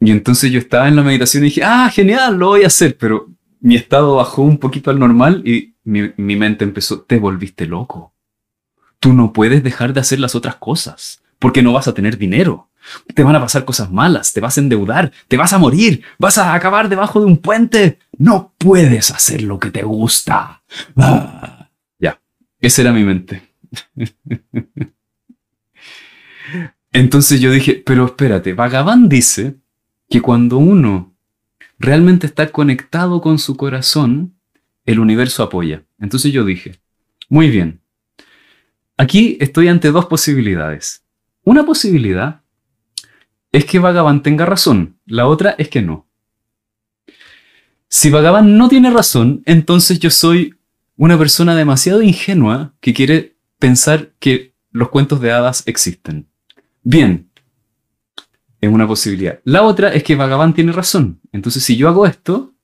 [0.00, 2.96] Y entonces yo estaba en la meditación y dije, ah, genial, lo voy a hacer,
[2.96, 3.28] pero
[3.60, 8.12] mi estado bajó un poquito al normal y mi, mi mente empezó, te volviste loco.
[9.00, 12.70] Tú no puedes dejar de hacer las otras cosas porque no vas a tener dinero.
[13.14, 16.38] Te van a pasar cosas malas, te vas a endeudar, te vas a morir, vas
[16.38, 17.98] a acabar debajo de un puente.
[18.16, 20.62] No puedes hacer lo que te gusta.
[20.96, 21.68] Ah.
[21.98, 22.20] Ya,
[22.60, 23.42] esa era mi mente.
[26.92, 29.56] Entonces yo dije, pero espérate, Vagabán dice
[30.08, 31.14] que cuando uno
[31.78, 34.34] realmente está conectado con su corazón,
[34.84, 35.84] el universo apoya.
[35.98, 36.80] Entonces yo dije,
[37.28, 37.80] muy bien,
[38.96, 41.04] aquí estoy ante dos posibilidades.
[41.44, 42.42] Una posibilidad
[43.52, 46.06] es que Vagaban tenga razón, la otra es que no.
[47.88, 50.54] Si Vagaban no tiene razón, entonces yo soy
[50.96, 56.28] una persona demasiado ingenua que quiere pensar que los cuentos de hadas existen.
[56.82, 57.27] Bien,
[58.60, 59.40] es una posibilidad.
[59.44, 61.20] La otra es que Vagaban tiene razón.
[61.32, 62.54] Entonces si yo hago esto,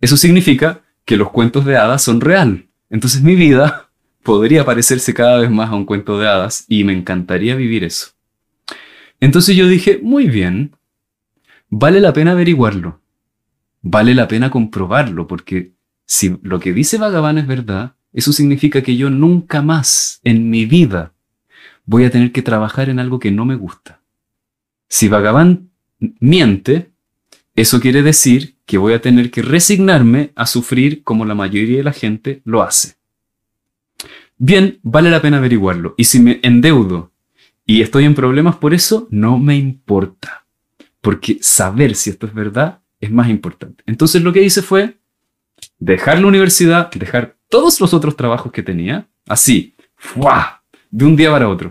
[0.00, 2.66] eso significa que los cuentos de hadas son real.
[2.90, 3.90] Entonces mi vida
[4.22, 8.08] podría parecerse cada vez más a un cuento de hadas y me encantaría vivir eso.
[9.20, 10.76] Entonces yo dije, muy bien,
[11.68, 13.00] vale la pena averiguarlo,
[13.80, 15.72] vale la pena comprobarlo, porque
[16.04, 20.66] si lo que dice Vagabán es verdad, eso significa que yo nunca más en mi
[20.66, 21.12] vida
[21.84, 24.02] voy a tener que trabajar en algo que no me gusta.
[24.88, 25.70] Si Vagabán
[26.20, 26.90] miente,
[27.54, 31.84] eso quiere decir que voy a tener que resignarme a sufrir como la mayoría de
[31.84, 32.96] la gente lo hace.
[34.38, 35.94] Bien, vale la pena averiguarlo.
[35.96, 37.12] Y si me endeudo
[37.64, 40.44] y estoy en problemas por eso, no me importa.
[41.00, 43.82] Porque saber si esto es verdad es más importante.
[43.86, 44.98] Entonces lo que hice fue
[45.78, 50.62] dejar la universidad, dejar todos los otros trabajos que tenía, así, ¡fua!
[50.90, 51.70] de un día para otro.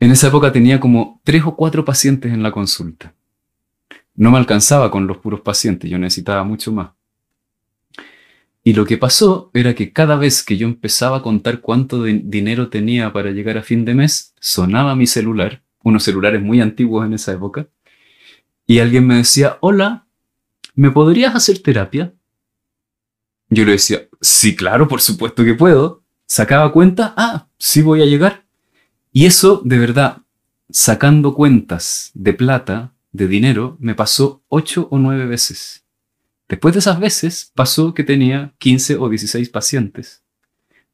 [0.00, 3.14] En esa época tenía como tres o cuatro pacientes en la consulta.
[4.14, 6.92] No me alcanzaba con los puros pacientes, yo necesitaba mucho más.
[8.64, 12.70] Y lo que pasó era que cada vez que yo empezaba a contar cuánto dinero
[12.70, 17.14] tenía para llegar a fin de mes, sonaba mi celular, unos celulares muy antiguos en
[17.14, 17.68] esa época,
[18.66, 20.06] y alguien me decía, hola,
[20.74, 22.14] ¿me podrías hacer terapia?
[23.50, 26.04] Yo le decía, sí, claro, por supuesto que puedo.
[26.26, 28.44] Sacaba cuenta, ah, sí voy a llegar.
[29.12, 30.22] Y eso, de verdad,
[30.70, 35.84] sacando cuentas de plata, de dinero, me pasó ocho o nueve veces.
[36.48, 40.22] Después de esas veces pasó que tenía 15 o 16 pacientes.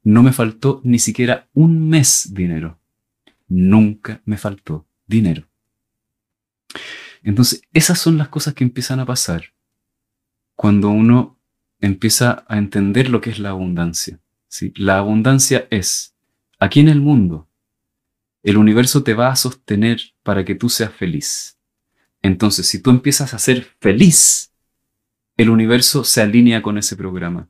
[0.03, 2.79] No me faltó ni siquiera un mes dinero.
[3.49, 5.47] Nunca me faltó dinero.
[7.23, 9.53] Entonces, esas son las cosas que empiezan a pasar
[10.55, 11.39] cuando uno
[11.81, 14.21] empieza a entender lo que es la abundancia.
[14.49, 14.73] ¿sí?
[14.77, 16.15] La abundancia es,
[16.59, 17.46] aquí en el mundo,
[18.47, 21.59] el universo te va a sostener para que tú seas feliz.
[22.23, 24.53] Entonces, si tú empiezas a ser feliz,
[25.37, 27.49] el universo se alinea con ese programa.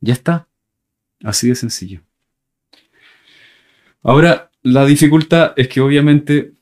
[0.00, 0.48] Ya está.
[1.22, 2.00] Así de sencillo.
[4.02, 6.52] Ahora, la dificultad es que obviamente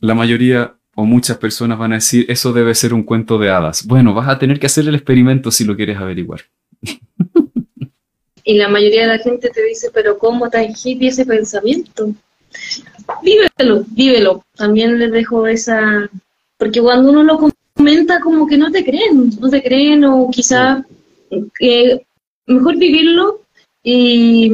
[0.00, 3.84] la mayoría o muchas personas van a decir, eso debe ser un cuento de hadas.
[3.86, 6.40] Bueno, vas a tener que hacer el experimento si lo quieres averiguar.
[8.44, 12.14] y la mayoría de la gente te dice, pero ¿cómo tan ese pensamiento?
[13.22, 14.44] Vívelo, vívelo.
[14.56, 16.08] También les dejo esa...
[16.58, 20.84] Porque cuando uno lo comenta como que no te creen, no te creen o quizá
[21.60, 22.00] eh,
[22.46, 23.40] mejor vivirlo
[23.82, 24.52] y,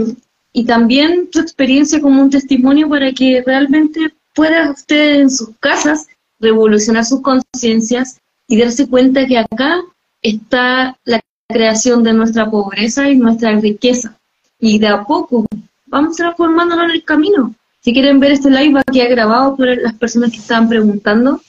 [0.52, 6.08] y también tu experiencia como un testimonio para que realmente pueda usted en sus casas
[6.40, 9.80] revolucionar sus conciencias y darse cuenta que acá
[10.22, 14.18] está la creación de nuestra pobreza y nuestra riqueza.
[14.58, 15.46] Y de a poco
[15.86, 17.54] vamos transformándonos en el camino.
[17.80, 21.40] Si quieren ver este live aquí ha grabado por las personas que estaban preguntando.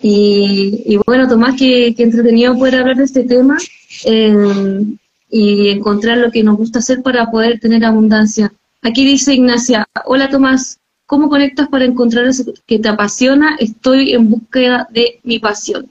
[0.00, 3.58] Y, bueno, Tomás, que, entretenido poder hablar de este tema
[4.04, 4.84] eh,
[5.28, 8.52] y encontrar lo que nos gusta hacer para poder tener abundancia.
[8.82, 13.56] Aquí dice Ignacia, hola Tomás, ¿cómo conectas para encontrar eso que te apasiona?
[13.58, 15.90] Estoy en búsqueda de mi pasión.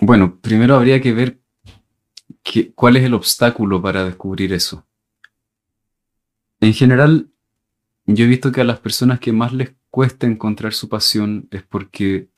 [0.00, 1.38] Bueno, primero habría que ver
[2.74, 4.84] cuál es el obstáculo para descubrir eso.
[6.60, 7.31] En general,
[8.06, 11.62] yo he visto que a las personas que más les cuesta encontrar su pasión es
[11.62, 12.28] porque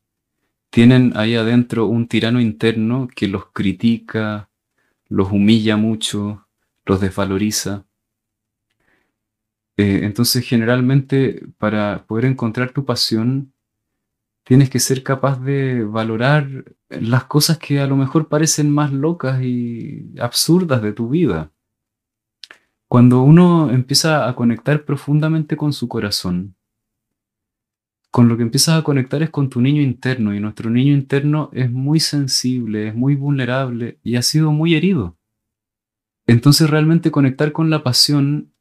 [0.71, 4.51] tienen ahí adentro un tirano interno que los critica,
[5.09, 6.49] los humilla mucho,
[6.85, 7.87] los desvaloriza.
[9.77, 13.53] Eh, entonces, generalmente, para poder encontrar tu pasión,
[14.45, 19.43] tienes que ser capaz de valorar las cosas que a lo mejor parecen más locas
[19.43, 21.53] y absurdas de tu vida.
[22.89, 26.55] Cuando uno empieza a conectar profundamente con su corazón,
[28.11, 31.51] con lo que empiezas a conectar es con tu niño interno y nuestro niño interno
[31.53, 35.16] es muy sensible, es muy vulnerable y ha sido muy herido.
[36.26, 38.53] Entonces realmente conectar con la pasión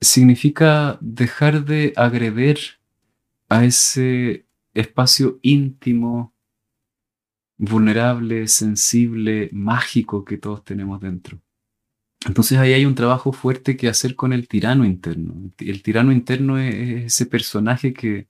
[0.00, 2.58] significa dejar de agreder
[3.48, 6.32] a ese espacio íntimo,
[7.58, 11.40] vulnerable, sensible, mágico que todos tenemos dentro.
[12.26, 15.34] Entonces ahí hay un trabajo fuerte que hacer con el tirano interno.
[15.58, 18.28] El tirano interno es ese personaje que,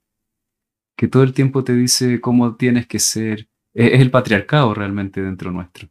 [0.97, 3.49] que todo el tiempo te dice cómo tienes que ser.
[3.75, 5.89] Es el patriarcado realmente dentro nuestro.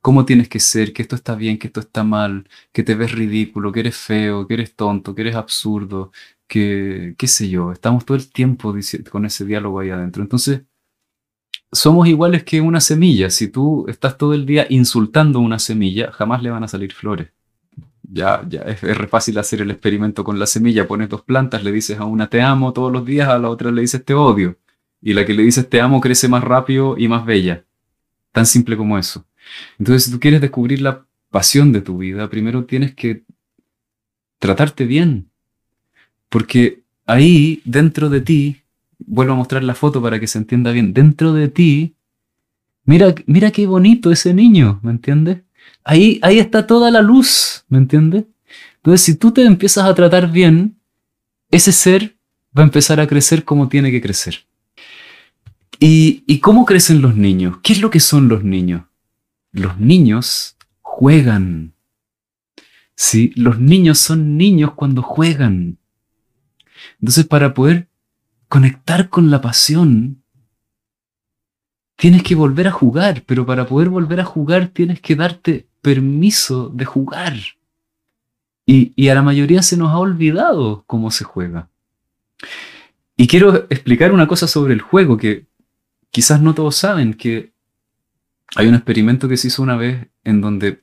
[0.00, 3.12] Cómo tienes que ser, que esto está bien, que esto está mal, que te ves
[3.12, 6.12] ridículo, que eres feo, que eres tonto, que eres absurdo,
[6.48, 8.74] que, qué sé yo, estamos todo el tiempo
[9.10, 10.22] con ese diálogo ahí adentro.
[10.22, 10.62] Entonces,
[11.72, 13.30] somos iguales que una semilla.
[13.30, 17.30] Si tú estás todo el día insultando una semilla, jamás le van a salir flores.
[18.14, 20.86] Ya, ya es, es re fácil hacer el experimento con la semilla.
[20.86, 23.70] Pones dos plantas, le dices a una te amo todos los días, a la otra
[23.70, 24.58] le dices te odio.
[25.00, 27.64] Y la que le dices te amo crece más rápido y más bella.
[28.32, 29.24] Tan simple como eso.
[29.78, 33.24] Entonces, si tú quieres descubrir la pasión de tu vida, primero tienes que
[34.38, 35.30] tratarte bien,
[36.28, 38.62] porque ahí, dentro de ti,
[38.98, 41.94] vuelvo a mostrar la foto para que se entienda bien, dentro de ti,
[42.84, 45.42] mira, mira qué bonito ese niño, ¿me entiendes?
[45.84, 48.24] Ahí, ahí está toda la luz, ¿me entiendes?
[48.76, 50.78] Entonces, si tú te empiezas a tratar bien,
[51.50, 52.16] ese ser
[52.56, 54.46] va a empezar a crecer como tiene que crecer.
[55.78, 57.58] ¿Y, ¿Y cómo crecen los niños?
[57.62, 58.82] ¿Qué es lo que son los niños?
[59.52, 61.74] Los niños juegan.
[62.94, 65.78] Sí, los niños son niños cuando juegan.
[67.00, 67.88] Entonces, para poder
[68.48, 70.21] conectar con la pasión,
[72.02, 76.68] tienes que volver a jugar, pero para poder volver a jugar tienes que darte permiso
[76.68, 77.34] de jugar.
[78.66, 81.70] Y, a la mayoría se nos ha olvidado cómo se juega.
[83.16, 85.46] Y quiero explicar una cosa sobre el juego que
[86.10, 87.52] quizás no todos saben, que
[88.56, 90.82] hay un experimento que se hizo una vez en donde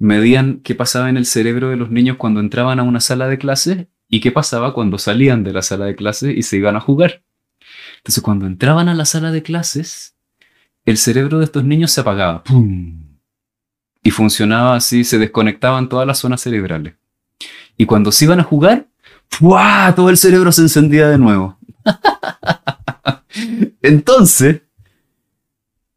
[0.00, 3.38] medían qué pasaba en el cerebro de los niños cuando entraban a una sala de
[3.38, 6.80] clases y qué pasaba cuando salían de la sala de clases y se iban a
[6.80, 7.22] jugar.
[7.98, 10.13] Entonces, cuando entraban a la sala de clases,
[10.84, 12.42] el cerebro de estos niños se apagaba.
[14.02, 16.94] Y funcionaba así, se desconectaban todas las zonas cerebrales.
[17.76, 18.86] Y cuando se iban a jugar,
[19.38, 21.58] todo el cerebro se encendía de nuevo.
[23.82, 24.62] Entonces,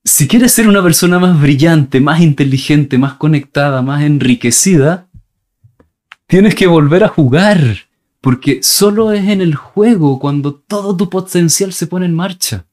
[0.03, 5.09] si quieres ser una persona más brillante, más inteligente, más conectada, más enriquecida,
[6.27, 7.59] tienes que volver a jugar.
[8.21, 12.66] Porque solo es en el juego cuando todo tu potencial se pone en marcha.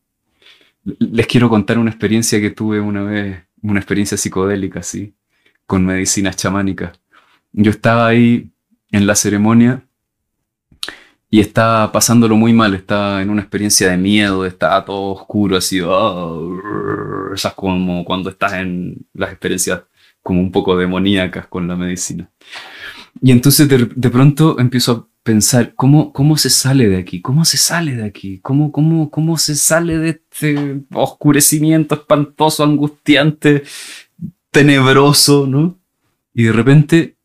[0.85, 5.14] Les quiero contar una experiencia que tuve una vez, una experiencia psicodélica, sí,
[5.66, 6.99] con medicinas chamánicas.
[7.53, 8.51] Yo estaba ahí
[8.91, 9.85] en la ceremonia
[11.30, 15.80] y estaba pasándolo muy mal, estaba en una experiencia de miedo, estaba todo oscuro, así,
[15.80, 16.61] oh,
[17.35, 19.82] esas como cuando estás en las experiencias
[20.22, 22.30] como un poco demoníacas con la medicina.
[23.20, 27.57] Y entonces de, de pronto empiezo pensar cómo, cómo se sale de aquí, cómo se
[27.57, 33.64] sale de aquí, cómo, cómo, cómo se sale de este oscurecimiento espantoso, angustiante,
[34.51, 35.79] tenebroso, ¿no?
[36.35, 37.16] Y de repente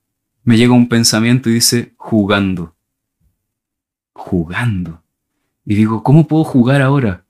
[0.43, 2.73] me llega un pensamiento y dice, jugando.
[4.13, 5.03] Jugando.
[5.65, 7.25] Y digo, ¿cómo puedo jugar ahora?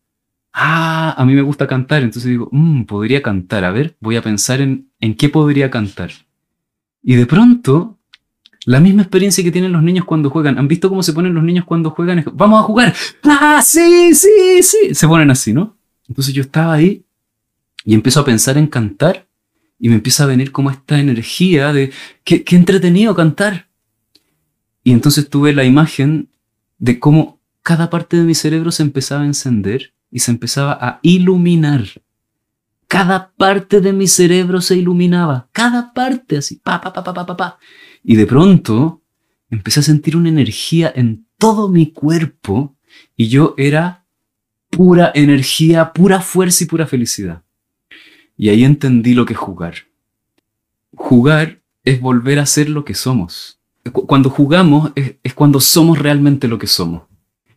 [0.53, 3.63] Ah, a mí me gusta cantar, entonces digo, mmm, podría cantar.
[3.63, 6.11] A ver, voy a pensar en, en qué podría cantar.
[7.01, 7.98] Y de pronto,
[8.69, 10.59] la misma experiencia que tienen los niños cuando juegan.
[10.59, 12.23] ¿Han visto cómo se ponen los niños cuando juegan?
[12.33, 12.93] Vamos a jugar.
[13.23, 14.93] Ah, sí, sí, sí.
[14.93, 15.75] Se ponen así, ¿no?
[16.07, 17.03] Entonces yo estaba ahí
[17.83, 19.27] y empiezo a pensar en cantar
[19.79, 21.91] y me empieza a venir como esta energía de
[22.23, 23.69] qué, qué entretenido cantar.
[24.83, 26.29] Y entonces tuve la imagen
[26.77, 30.99] de cómo cada parte de mi cerebro se empezaba a encender y se empezaba a
[31.01, 31.85] iluminar.
[32.87, 37.35] Cada parte de mi cerebro se iluminaba, cada parte así, pa, pa, pa, pa, pa,
[37.35, 37.59] pa,
[38.03, 39.01] Y de pronto
[39.49, 42.75] empecé a sentir una energía en todo mi cuerpo
[43.15, 44.05] y yo era
[44.69, 47.43] pura energía, pura fuerza y pura felicidad.
[48.37, 49.75] Y ahí entendí lo que es jugar.
[50.95, 53.59] Jugar es volver a ser lo que somos.
[53.91, 57.03] Cuando jugamos es, es cuando somos realmente lo que somos.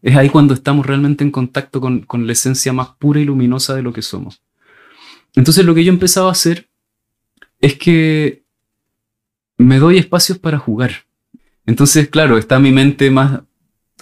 [0.01, 3.75] Es ahí cuando estamos realmente en contacto con, con, la esencia más pura y luminosa
[3.75, 4.43] de lo que somos.
[5.35, 6.69] Entonces lo que yo empezaba a hacer
[7.61, 8.42] es que
[9.63, 10.93] me doy espacios para jugar.
[11.67, 13.41] Entonces, claro, está mi mente más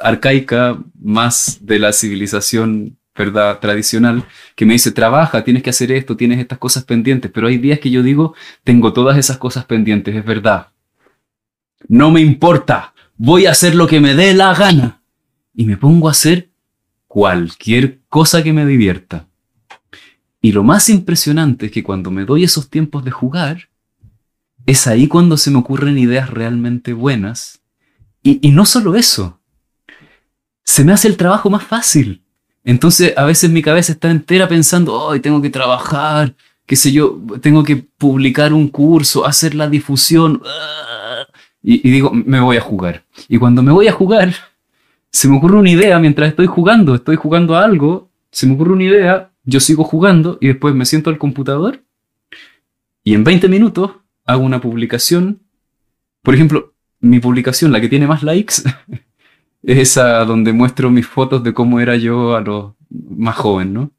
[0.00, 3.58] arcaica, más de la civilización ¿verdad?
[3.61, 4.24] tradicional,
[4.56, 7.78] que me dice, trabaja, tienes que hacer esto, tienes estas cosas pendientes, pero hay días
[7.78, 8.34] que yo digo,
[8.64, 10.68] tengo todas esas cosas pendientes, es verdad.
[11.88, 15.02] No me importa, voy a hacer lo que me dé la gana
[15.54, 16.50] y me pongo a hacer
[17.06, 19.26] cualquier cosa que me divierta.
[20.40, 23.69] Y lo más impresionante es que cuando me doy esos tiempos de jugar,
[24.66, 27.61] es ahí cuando se me ocurren ideas realmente buenas.
[28.22, 29.40] Y, no solo eso,
[30.62, 32.22] se me hace el trabajo más fácil.
[32.64, 36.34] Entonces a veces mi cabeza está entera pensando, hoy tengo que trabajar,
[36.66, 40.42] qué sé yo, tengo que publicar un curso, hacer la difusión.
[41.62, 43.04] Y, y digo, me voy a jugar.
[43.28, 44.34] Y cuando me voy a jugar,
[45.11, 48.74] se me ocurre una idea mientras estoy jugando, estoy jugando a algo, se me ocurre
[48.74, 51.82] una idea, yo sigo jugando y después me siento al computador
[53.02, 53.92] y en 20 minutos
[54.31, 55.43] hago una publicación.
[56.22, 58.55] Por ejemplo, mi publicación, la que tiene más likes,
[59.62, 63.93] es esa donde muestro mis fotos de cómo era yo a los más joven, ¿no?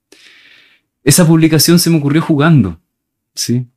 [1.03, 2.79] Esa publicación se me ocurrió jugando,
[3.33, 3.67] ¿sí?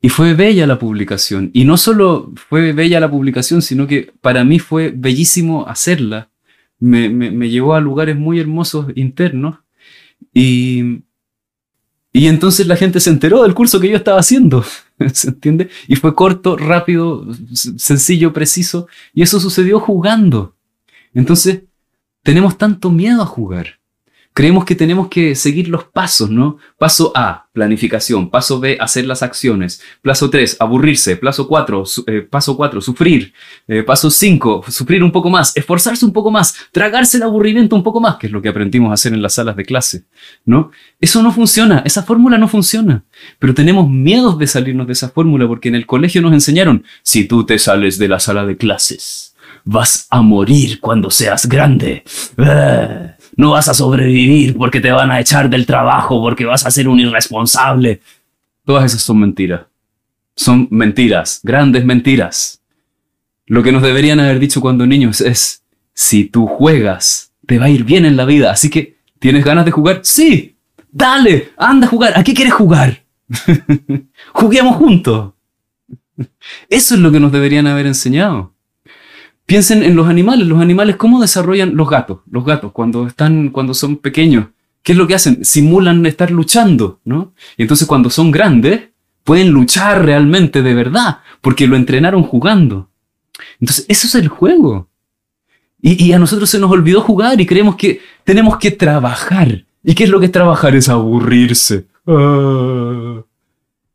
[0.00, 1.50] Y fue bella la publicación.
[1.54, 6.30] Y no solo fue bella la publicación, sino que para mí fue bellísimo hacerla.
[6.78, 9.58] Me, me, me llevó a lugares muy hermosos internos.
[10.34, 11.00] Y,
[12.16, 14.64] y entonces la gente se enteró del curso que yo estaba haciendo.
[15.12, 15.68] ¿Se entiende?
[15.86, 18.88] Y fue corto, rápido, sencillo, preciso.
[19.12, 20.56] Y eso sucedió jugando.
[21.12, 21.64] Entonces,
[22.22, 23.80] tenemos tanto miedo a jugar
[24.36, 26.58] creemos que tenemos que seguir los pasos, ¿no?
[26.76, 28.28] Paso A, planificación.
[28.28, 29.80] Paso B, hacer las acciones.
[30.02, 31.16] Paso 3, aburrirse.
[31.16, 33.32] Paso 4, eh, paso 4, sufrir.
[33.66, 35.56] Eh, paso 5, sufrir un poco más.
[35.56, 36.54] Esforzarse un poco más.
[36.70, 39.32] Tragarse el aburrimiento un poco más, que es lo que aprendimos a hacer en las
[39.32, 40.04] salas de clase,
[40.44, 40.70] ¿no?
[41.00, 41.82] Eso no funciona.
[41.86, 43.04] Esa fórmula no funciona.
[43.38, 47.24] Pero tenemos miedos de salirnos de esa fórmula porque en el colegio nos enseñaron, si
[47.24, 49.34] tú te sales de la sala de clases,
[49.64, 52.04] vas a morir cuando seas grande.
[53.36, 56.88] No vas a sobrevivir porque te van a echar del trabajo, porque vas a ser
[56.88, 58.00] un irresponsable.
[58.64, 59.62] Todas esas son mentiras.
[60.34, 62.60] Son mentiras, grandes mentiras.
[63.46, 65.62] Lo que nos deberían haber dicho cuando niños es,
[65.94, 68.50] si tú juegas, te va a ir bien en la vida.
[68.50, 70.00] Así que, ¿tienes ganas de jugar?
[70.02, 70.56] Sí.
[70.90, 72.18] Dale, anda a jugar.
[72.18, 73.04] ¿A qué quieres jugar?
[74.32, 75.32] Juguemos juntos.
[76.68, 78.54] Eso es lo que nos deberían haber enseñado.
[79.46, 80.46] Piensen en los animales.
[80.46, 82.18] Los animales, ¿cómo desarrollan los gatos?
[82.30, 84.48] Los gatos, cuando están, cuando son pequeños.
[84.82, 85.44] ¿Qué es lo que hacen?
[85.44, 87.32] Simulan estar luchando, ¿no?
[87.56, 88.82] Y entonces cuando son grandes,
[89.24, 92.88] pueden luchar realmente de verdad, porque lo entrenaron jugando.
[93.60, 94.88] Entonces, eso es el juego.
[95.80, 99.64] Y, y, a nosotros se nos olvidó jugar y creemos que tenemos que trabajar.
[99.82, 100.74] ¿Y qué es lo que es trabajar?
[100.74, 101.86] Es aburrirse.
[102.06, 103.22] Ah.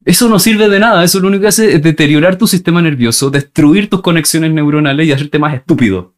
[0.03, 3.29] Eso no sirve de nada, eso lo único que hace es deteriorar tu sistema nervioso,
[3.29, 6.13] destruir tus conexiones neuronales y hacerte más estúpido.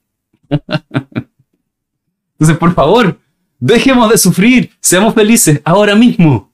[0.50, 3.20] Entonces, por favor,
[3.60, 6.54] dejemos de sufrir, seamos felices ahora mismo.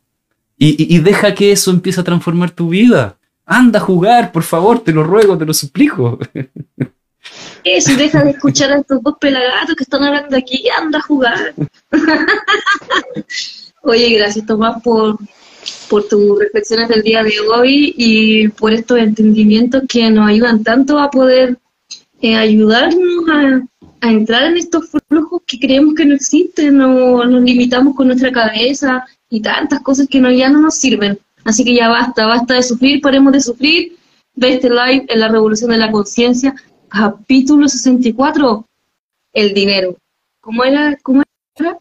[0.61, 3.17] Y, deja que eso empiece a transformar tu vida.
[3.45, 6.19] Anda a jugar, por favor, te lo ruego, te lo suplico.
[7.63, 11.55] Eso, deja de escuchar a estos dos pelagatos que están hablando aquí, anda a jugar.
[13.83, 15.17] Oye, gracias Tomás por,
[15.89, 20.99] por tus reflexiones del día de hoy y por estos entendimientos que nos ayudan tanto
[20.99, 21.57] a poder
[22.21, 23.61] eh, ayudarnos a,
[24.01, 29.03] entrar en estos flujos que creemos que no existen o nos limitamos con nuestra cabeza
[29.29, 31.19] y tantas cosas que no, ya no nos sirven.
[31.43, 33.99] Así que ya basta, basta de sufrir, paremos de sufrir
[34.39, 36.55] ve este live en la Revolución de la Conciencia,
[36.87, 38.65] capítulo 64,
[39.33, 39.97] el dinero.
[40.39, 40.97] ¿Cómo era?
[41.03, 41.23] ¿Cómo
[41.57, 41.77] era?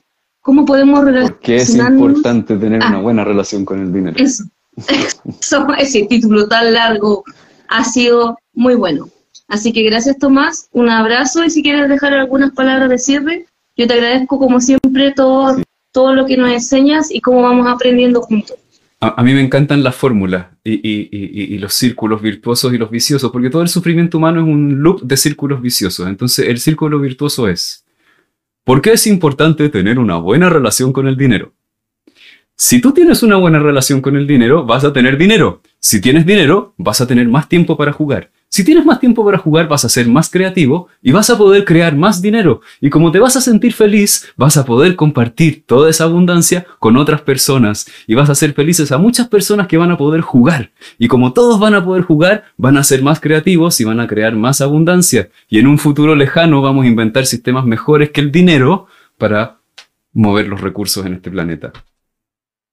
[0.48, 1.32] ¿Cómo podemos relacionarnos?
[1.32, 3.00] Porque es importante tener una ah.
[3.02, 4.16] buena relación con el dinero.
[4.18, 4.44] Eso.
[5.28, 5.66] eso.
[5.76, 7.22] Ese título tan largo
[7.68, 9.10] ha sido muy bueno.
[9.48, 13.44] Así que gracias Tomás, un abrazo y si quieres dejar algunas palabras de cierre,
[13.76, 15.60] yo te agradezco como siempre todo,
[15.92, 18.56] todo lo que nos enseñas y cómo vamos aprendiendo juntos.
[19.00, 23.60] A, mí me encantan las fórmulas y, los círculos virtuosos y los viciosos, porque todo
[23.60, 26.08] el sufrimiento humano es un loop de círculos viciosos.
[26.08, 27.84] Entonces, el círculo virtuoso es,
[28.68, 31.54] ¿por qué es importante tener una buena relación con el dinero?
[32.54, 35.62] Si tú tienes una buena relación con el dinero, vas a tener dinero.
[35.80, 38.30] Si tienes dinero, vas a tener más tiempo para jugar.
[38.50, 41.66] Si tienes más tiempo para jugar, vas a ser más creativo y vas a poder
[41.66, 42.62] crear más dinero.
[42.80, 46.96] Y como te vas a sentir feliz, vas a poder compartir toda esa abundancia con
[46.96, 47.86] otras personas.
[48.06, 50.72] Y vas a ser felices a muchas personas que van a poder jugar.
[50.98, 54.06] Y como todos van a poder jugar, van a ser más creativos y van a
[54.06, 55.28] crear más abundancia.
[55.50, 58.86] Y en un futuro lejano vamos a inventar sistemas mejores que el dinero
[59.18, 59.58] para
[60.14, 61.72] mover los recursos en este planeta.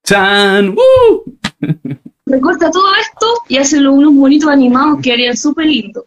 [0.04, 0.74] ¡Chan!
[0.74, 1.38] ¡Woo!
[2.26, 6.06] recorta todo esto y hace unos monitos animados que harían súper lindo.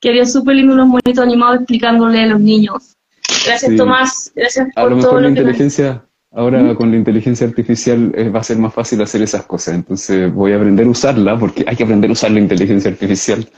[0.00, 2.96] Que harían súper lindo unos monitos animados explicándole a los niños.
[3.44, 4.32] Gracias, Tomás.
[4.34, 8.44] Gracias por lo mejor todo la inteligencia, ahora con la inteligencia artificial eh, va a
[8.44, 9.74] ser más fácil hacer esas cosas.
[9.74, 13.48] Entonces voy a aprender a usarla porque hay que aprender a usar la inteligencia artificial.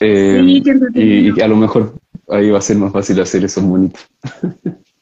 [0.00, 0.60] Eh,
[0.94, 1.94] y, a lo mejor
[2.28, 4.02] ahí va a ser más fácil hacer esos monitos.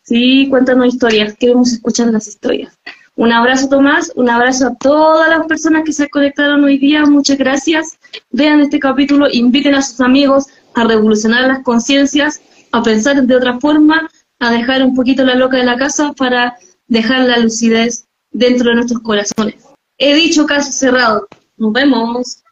[0.02, 1.34] Sí, cuéntanos historias.
[1.36, 2.76] Queremos escuchar las historias.
[3.14, 7.36] Un abrazo Tomás, un abrazo a todas las personas que se conectaron hoy día, muchas
[7.36, 7.98] gracias.
[8.30, 12.40] Vean este capítulo, inviten a sus amigos a revolucionar las conciencias,
[12.72, 14.08] a pensar de otra forma,
[14.38, 16.56] a dejar un poquito la loca de la casa para
[16.86, 19.62] dejar la lucidez dentro de nuestros corazones.
[19.98, 21.28] He dicho caso cerrado.
[21.58, 22.42] Nos vemos.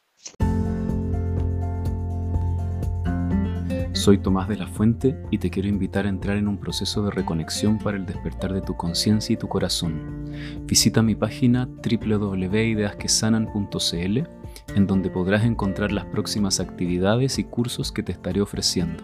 [3.92, 7.10] Soy Tomás de la Fuente y te quiero invitar a entrar en un proceso de
[7.10, 10.30] reconexión para el despertar de tu conciencia y tu corazón.
[10.64, 14.18] Visita mi página www.ideasquesanan.cl
[14.74, 19.02] en donde podrás encontrar las próximas actividades y cursos que te estaré ofreciendo.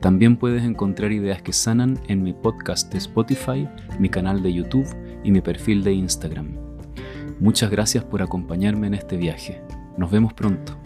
[0.00, 4.88] También puedes encontrar ideas que sanan en mi podcast de Spotify, mi canal de YouTube
[5.24, 6.56] y mi perfil de Instagram.
[7.38, 9.60] Muchas gracias por acompañarme en este viaje.
[9.98, 10.85] Nos vemos pronto.